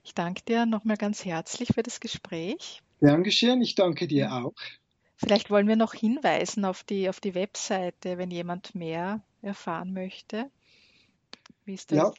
Ich 0.04 0.14
danke 0.14 0.44
dir 0.44 0.66
nochmal 0.66 0.98
ganz 0.98 1.26
herzlich 1.26 1.70
für 1.74 1.84
das 1.84 2.00
Gespräch. 2.00 2.82
Gern 3.00 3.24
geschehen, 3.24 3.62
ich 3.62 3.76
danke 3.76 4.08
dir 4.08 4.32
auch. 4.32 4.54
Vielleicht 5.16 5.50
wollen 5.50 5.68
wir 5.68 5.76
noch 5.76 5.94
hinweisen 5.94 6.64
auf 6.64 6.84
die, 6.84 7.10
auf 7.10 7.20
die 7.20 7.34
Webseite, 7.34 8.18
wenn 8.18 8.30
jemand 8.30 8.76
mehr 8.76 9.24
erfahren 9.42 9.92
möchte. 9.92 10.52
Wie 11.66 11.74
ist 11.74 11.92
das? 11.92 11.98
Ja, 11.98 12.14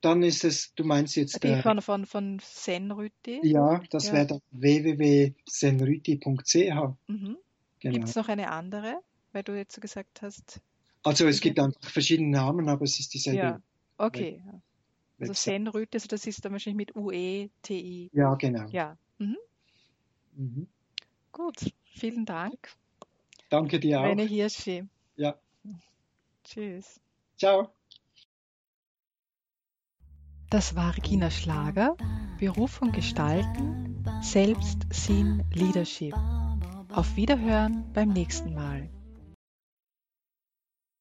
dann 0.00 0.22
ist 0.22 0.44
es, 0.44 0.72
du 0.74 0.84
meinst 0.84 1.16
jetzt. 1.16 1.42
Die 1.42 1.60
von, 1.62 1.82
von, 1.82 2.06
von 2.06 2.38
Senrüti? 2.40 3.40
Ja, 3.42 3.82
das 3.90 4.06
ja. 4.08 4.14
wäre 4.14 4.40
www.senrüti.ch. 4.50 6.54
Mhm. 7.08 7.36
Genau. 7.80 7.94
Gibt 7.94 8.08
es 8.08 8.16
noch 8.16 8.28
eine 8.28 8.50
andere, 8.50 9.00
weil 9.32 9.42
du 9.42 9.56
jetzt 9.56 9.74
so 9.74 9.80
gesagt 9.80 10.22
hast? 10.22 10.60
Also 11.04 11.26
es 11.26 11.40
gibt 11.40 11.58
einfach 11.58 11.90
verschiedene 11.90 12.30
Namen, 12.30 12.68
aber 12.68 12.84
es 12.84 13.00
ist 13.00 13.14
dieselbe. 13.14 13.38
Ja, 13.38 13.60
okay. 13.98 14.42
Web 15.18 15.30
also 15.30 15.32
Senrüti, 15.32 15.96
also 15.96 16.08
das 16.08 16.26
ist 16.26 16.44
dann 16.44 16.52
wahrscheinlich 16.52 16.88
mit 16.88 16.96
UE, 16.96 17.50
TI. 17.62 18.10
Ja, 18.12 18.34
genau. 18.34 18.68
Ja. 18.68 18.96
Mhm. 19.18 19.36
Mhm. 20.36 20.68
Gut, 21.32 21.72
vielen 21.84 22.24
Dank. 22.24 22.70
Danke 23.50 23.80
dir 23.80 24.00
auch. 24.00 24.04
Meine 24.04 24.22
Hirschi. 24.22 24.84
Ja. 25.16 25.38
Tschüss. 26.44 27.00
Ciao. 27.36 27.72
Das 30.50 30.74
war 30.74 30.96
Regina 30.96 31.30
Schlager, 31.30 31.94
Berufung 32.38 32.90
gestalten, 32.92 34.02
Selbstsinn 34.22 35.44
Leadership. 35.52 36.14
Auf 36.90 37.16
Wiederhören 37.16 37.84
beim 37.92 38.08
nächsten 38.08 38.54
Mal. 38.54 38.88